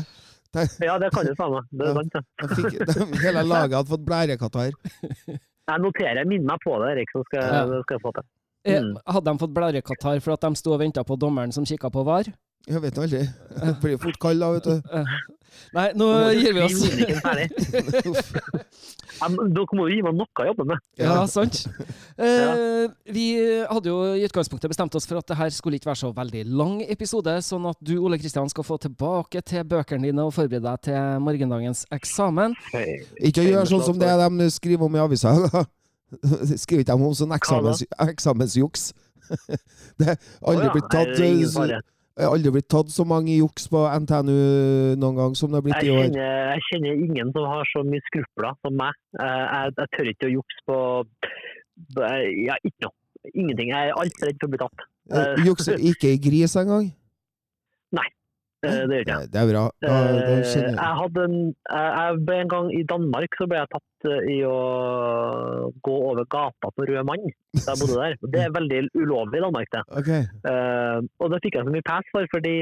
[0.81, 1.67] ja, det kan du faen meg.
[1.71, 2.13] Det er sant,
[3.11, 3.19] det.
[3.25, 4.71] Hele laget hadde fått blærekatarr.
[5.69, 6.25] Jeg noterer.
[6.29, 7.61] Minn meg på det, Erik, så skal, Ja.
[7.85, 8.25] skal jeg få til.
[8.65, 8.95] Eh, Mm.
[9.05, 12.01] Hadde de fått blærekatarr for at de sto og venta på dommeren som kikka på
[12.05, 12.25] VAR?
[12.65, 13.19] Jeg vet aldri.
[13.61, 14.95] Det blir fort kald da, vet du.
[15.45, 16.79] Eh, Nei, nå Nå gir vi oss.
[19.15, 20.81] Dere må jo gi meg noe å jobbe med.
[20.99, 21.61] Ja, sant.
[22.19, 23.25] Eh, vi
[23.69, 26.43] hadde jo i utgangspunktet bestemt oss for at det her skulle ikke være så veldig
[26.51, 30.67] lang episode, sånn at du, Ole Kristian, skal få tilbake til bøkene dine og forberede
[30.67, 32.55] deg til morgendagens eksamen.
[33.23, 35.35] Ikke gjør sånn som det de skriver om i avisa.
[36.61, 38.93] Skriver ikke de om sånn eksamens, eksamensjuks?
[39.97, 40.17] Det har
[40.51, 41.79] aldri blitt tatt nei,
[42.15, 42.23] det eh.
[42.23, 45.61] Det har aldri blitt tatt så mange juks på NTNU noen gang som det har
[45.67, 46.11] blitt i år.
[46.15, 48.93] jeg kjenner ingen som har så mye skrupler som meg.
[49.19, 50.77] Eh, Jeg, jeg tør ikke å jukse på
[51.95, 52.95] på- ja, ikke noe.
[53.35, 53.69] Ingenting.
[53.69, 54.85] Jeg er altfor redd for å bli tatt.
[55.45, 56.93] Jukser ikke i gris engang?
[58.65, 59.31] Det gjør ikke jeg.
[59.33, 59.63] Det, er bra.
[59.83, 60.73] Da, det Eh, jeg.
[60.75, 61.37] Jeg, en,
[61.71, 64.57] jeg, ble en gang i Danmark så ble jeg tatt eh, i å
[65.85, 68.17] gå over gata på Rød mann da jeg bodde der.
[68.33, 69.83] Det er veldig ulovlig i Danmark, det.
[70.01, 70.21] Okay.
[70.51, 72.55] Eh, og det fikk jeg så mye pes for, fordi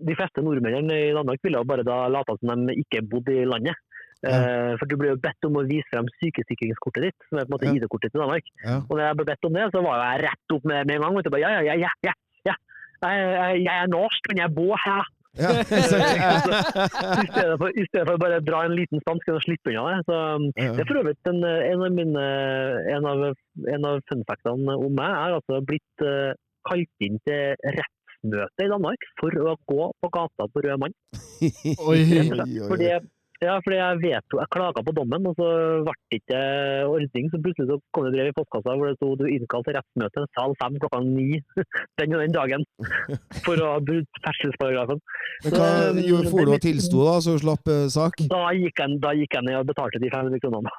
[0.00, 3.48] de fleste nordmennene i Danmark ville jo bare da late som de ikke bodde i
[3.48, 3.76] landet.
[4.20, 7.50] Eh, for du blir jo bedt om å vise frem sykesikringskortet ditt, som er på
[7.50, 7.74] en måte Ja.
[7.76, 8.44] ID-kortet til Danmark.
[8.64, 8.82] Ja.
[8.88, 11.02] Og da jeg ble bedt om det, så var jeg rett opp med, med en
[11.06, 11.16] gang.
[11.16, 12.12] Og bare, ja, ja, ja, ja,
[12.44, 12.54] ja.
[13.00, 15.08] Jeg, jeg, jeg er norsk, men jeg bor her.
[15.38, 15.50] Ja.
[15.62, 19.84] I stedet, for, I stedet for å bare dra en liten spansk du slippe unna
[19.92, 20.00] det.
[20.08, 22.26] Så um, det er for øvrig en, en av mine
[22.96, 23.24] en av,
[23.76, 26.34] en av funfactene om meg er altså blitt uh,
[26.68, 30.98] kalt inn til rettsmøte i Danmark for å gå på gata på Rød mann.
[31.90, 32.02] Oi.
[32.02, 32.66] oi, oi.
[32.66, 32.92] Fordi,
[33.40, 35.48] ja, fordi jeg vet jeg klaga på dommen, og så
[35.86, 36.40] ble det ikke
[36.90, 37.28] ordning.
[37.32, 40.24] Så plutselig så kom det brev i postkassa hvor det sto du innkalt til rettsmøte
[40.36, 41.40] sal fem klokka ni
[42.00, 42.66] den og den dagen
[43.46, 45.00] for å ha brutt ferdselsparagrafen.
[45.46, 48.20] Men hva gjorde for du og tilsto, da, så du slapp uh, sak?
[48.32, 50.70] Da gikk jeg, da gikk jeg ned og betalte de 500 kronene.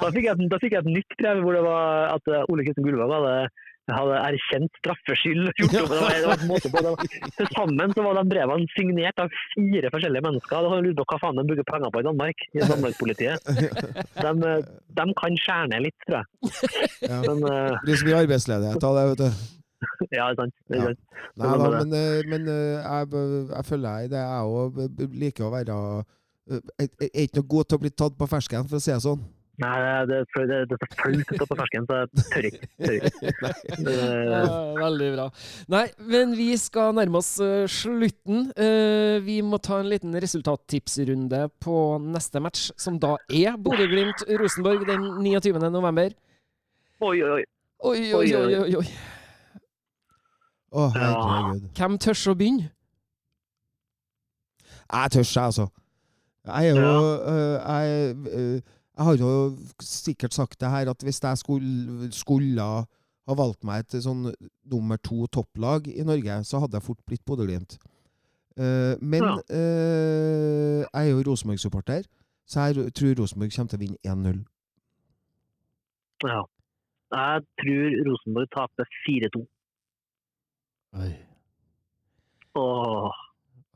[0.00, 2.64] Da fikk, jeg, da fikk jeg et nytt brev hvor det var at eh, Ole
[2.64, 3.34] Kristian Gullvåg hadde,
[3.94, 5.50] hadde erkjent straffskyld.
[5.70, 6.82] Det var, det var måte på
[7.36, 10.66] Til sammen så var de brevene signert av fire forskjellige mennesker.
[10.66, 13.48] Da lurer på hva faen de bruker penger på i Danmark, i Danmarkspolitiet.
[14.20, 14.52] De,
[14.98, 16.28] de kan skjære ned litt, tror jeg.
[17.06, 17.22] Ja.
[17.24, 17.80] Men uh...
[17.86, 19.42] Det blir arbeidsledighet av det, vet du.
[20.16, 20.56] ja, det er sant.
[20.68, 20.94] Det er Ja.
[21.40, 23.20] Nei da, men, eh, men eh, jeg,
[23.52, 24.22] jeg følger deg i det.
[24.24, 25.76] Jeg òg liker å være
[26.50, 29.02] jeg er ikke noe god til å bli tatt på fersken, for å si det
[29.04, 29.22] sånn.
[29.60, 29.76] Nei,
[30.08, 32.68] det er, det, det er flaut på fersken, så jeg tør ikke.
[32.80, 33.10] Tør ikke.
[33.84, 33.98] Det-
[34.30, 34.42] Ja,
[34.80, 35.26] veldig bra.
[35.74, 35.82] Nei,
[36.14, 38.46] men vi skal nærme oss eh, slutten.
[38.56, 45.06] Eh, vi må ta en liten resultattipsrunde på neste match, som da er Bodø-Glimt-Rosenborg den
[45.26, 45.60] 29.
[45.74, 46.14] november.
[47.00, 47.44] Oi, oi, oi.
[47.90, 48.88] Oi, oi, oi, oi, oi.
[50.70, 51.68] Å, herregud.
[51.76, 52.68] Hvem tør å begynne?
[54.90, 55.68] Jeg tør jeg, altså.
[56.50, 57.00] Jeg er jo
[57.30, 58.60] øh, jeg, øh,
[59.00, 59.30] jeg har jo
[59.80, 64.26] sikkert sagt det her, at hvis jeg skulle, skulle ha valgt meg et sånn
[64.68, 67.78] nummer to topplag i Norge, så hadde jeg fort blitt Bodø-Glimt.
[68.60, 69.36] Uh, men Ja.
[69.48, 72.04] eh, jeg er jo Rosenborg-supporter,
[72.44, 74.42] så jeg tror Rosenborg kommer til å vinne 1-0.
[76.28, 76.42] Ja.
[77.14, 79.46] Jeg tror Rosenborg taper 4-2.
[81.00, 81.12] Oi,
[82.58, 83.14] Åh,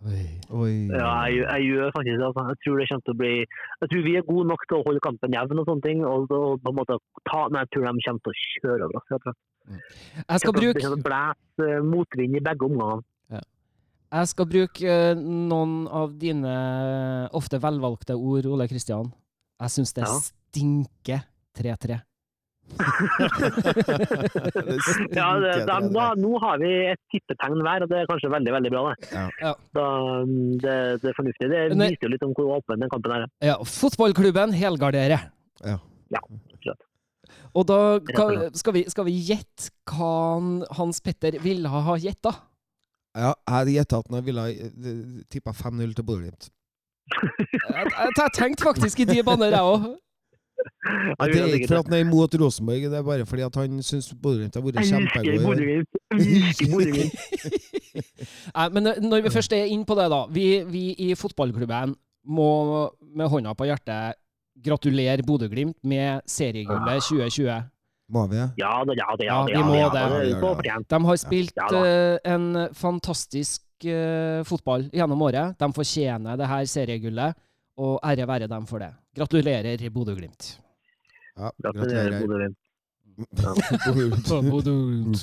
[0.05, 0.25] oi.
[0.61, 0.73] Oi.
[0.93, 2.27] ja, jeg, jeg gjør faktisk det.
[2.29, 2.45] Altså.
[2.51, 4.85] Jeg tror det kommer til å bli Jeg tror vi er gode nok til å
[4.89, 6.05] holde kampen jevn og sånne ting.
[6.05, 6.99] Og, så på en måte
[7.31, 9.43] ta, men jeg tror de kommer til å kjøre over oss.
[10.29, 13.03] Jeg skal bruke Det blæse eh, motvind i begge omgangene.
[14.15, 16.51] Jeg skal bruke eh, noen av dine
[17.35, 19.09] ofte velvalgte ord, Ole Kristian.
[19.59, 20.19] Jeg syns det Ja.
[20.21, 21.25] stinker
[21.59, 21.97] 3-3.
[25.15, 28.31] Ja, det, det da, da, nå har vi et tippetegn hver, og det er kanskje
[28.33, 28.83] veldig veldig bra.
[28.95, 29.53] Det, Ja.
[29.77, 29.87] Da,
[30.65, 31.51] det, det er fornuftig.
[31.53, 33.29] Det viser jo litt om hvor åpen den kampen er.
[33.45, 35.29] Ja, fotballklubben helgarderer.
[35.65, 35.79] Ja.
[36.13, 36.21] Ja,
[36.65, 36.83] slett.
[37.55, 38.27] Og da hva,
[38.59, 40.15] skal, vi, skal vi gjette hva
[40.79, 42.35] Hans Petter ville ha gjetta?
[43.15, 44.45] Ja, jeg gjetta at han ville
[45.31, 46.51] tippa 5-0 til Bodø-Glimt.
[47.15, 49.85] Jeg, jeg, jeg tenkte faktisk i de baner, jeg òg.
[51.19, 53.57] Ja, det er ikke for at han er imot Rosenborg, det er bare fordi at
[53.61, 55.35] han syns Bodø-Glimt har vært Jeg elsker kjempegod.
[55.35, 55.45] i år.
[55.49, 55.93] Bodø-Glimt.
[56.61, 58.71] Jeg elsker.
[58.75, 60.25] Men eh, når vi først er inne på det, da.
[60.33, 61.95] Vi, vi i fotballklubben
[62.25, 62.51] må
[63.15, 64.21] med hånda på hjertet
[64.65, 67.71] gratulere Bodø-Glimt med seriegullet 2020.
[68.15, 68.37] Må vi?
[68.37, 68.95] Ja ja.
[68.95, 70.85] Ja, Ja, vi må ja, det.
[70.91, 75.57] De har spilt eh, en fantastisk eh, fotball gjennom året.
[75.59, 77.41] De fortjener det her seriegullet,
[77.81, 78.93] og ære være dem for det.
[79.15, 80.51] Gratulerer, Bodø-Glimt.
[81.39, 82.55] Ja, Gratulerer, gratulerer.
[83.15, 84.33] Bodø-Glimt.
[84.53, 85.21] Bodø-Glimt.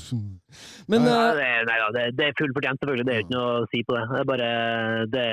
[0.88, 3.06] Men Ja, eh, det, er- nei da, det, det er fullt fortjent, selvfølgelig.
[3.08, 4.04] Det er ikke noe å si på det.
[4.12, 4.48] Det er bare
[5.12, 5.26] det,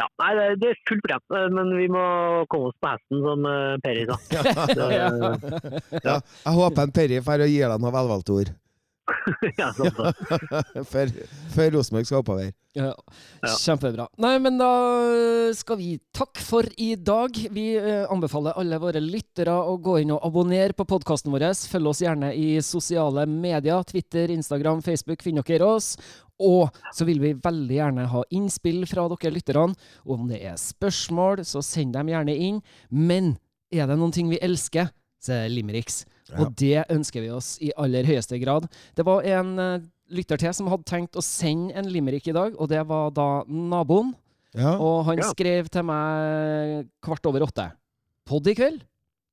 [0.00, 0.30] Ja, nei,
[0.60, 1.26] det, er fullt fortjent.
[1.40, 2.04] Eh, Men vi må
[2.52, 3.48] komme oss på hesten, som
[3.84, 4.16] Perry Peri sa.
[6.08, 8.52] Ja, jeg håper en Perry får og gir deg noen velvalgte ord
[9.58, 10.84] ja, sånn, så.
[10.92, 11.10] før,
[11.52, 12.50] før Rosenborg skal oppover.
[12.76, 12.92] Ja.
[13.60, 14.06] Kjempebra.
[14.22, 14.70] Nei, men da
[15.56, 17.36] skal vi takke for i dag.
[17.52, 21.50] Vi eh, anbefaler alle våre lyttere å gå inn og abonnere på podkasten vår.
[21.72, 23.84] Følg oss gjerne i sosiale medier.
[23.88, 25.96] Twitter, Instagram, Facebook finner dere oss.
[26.42, 29.76] Og så vil vi veldig gjerne ha innspill fra dere lytterne.
[30.06, 32.62] Og om det er spørsmål, så send dem gjerne inn.
[32.88, 33.34] Men
[33.72, 34.90] er det noen ting vi elsker,
[35.22, 36.02] så er det limericks.
[36.32, 36.38] Ja.
[36.46, 38.66] Og det ønsker vi oss i aller høyeste grad.
[38.96, 42.56] Det var en uh, lytter til som hadde tenkt å sende en limerick i dag,
[42.58, 44.14] og det var da naboen.
[44.56, 44.74] Ja.
[44.78, 45.30] Og han Ja.
[45.32, 47.70] skrev til meg kvart over åtte.
[48.28, 48.82] Podd i kveld?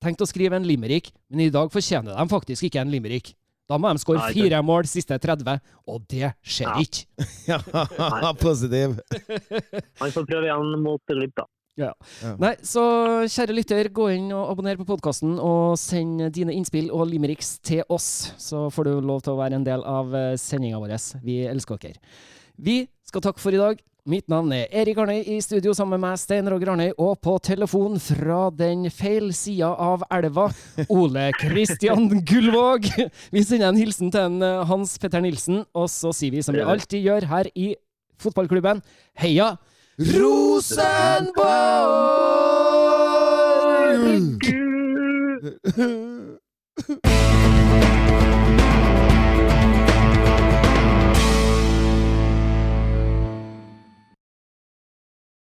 [0.03, 3.33] Tenkte å skrive en limerick, men i dag fortjener de faktisk ikke en limerick.
[3.69, 6.79] Da må de skåre fire mål siste 30, og det skjer Ja.
[6.79, 7.05] ikke.
[7.51, 8.31] ja.
[8.39, 8.95] Positiv.
[10.01, 11.45] Han får prøve igjen mot Glimt, da.
[12.41, 12.83] Nei, så
[13.29, 17.83] kjære lytter, gå inn og abonner på podkasten, og send dine innspill og limericks til
[17.89, 18.33] oss.
[18.41, 20.97] Så får du lov til å være en del av sendinga vår.
[21.23, 22.01] Vi elsker dere.
[22.59, 23.79] Vi skal takke for i dag.
[24.09, 27.35] Mitt navn er Erik Arnøy, i studio sammen med meg, Stein Roger Arnøy, og på
[27.45, 30.47] telefon fra den feil sida av elva,
[30.89, 32.87] Ole Kristian Gullvåg.
[33.35, 36.57] Vi sender en hilsen til en eh, Hans Petter Nilsen, og så sier vi som
[36.57, 37.73] vi alltid gjør her i
[38.23, 38.81] fotballklubben,
[39.21, 39.51] heia
[39.99, 41.35] Rosenborg!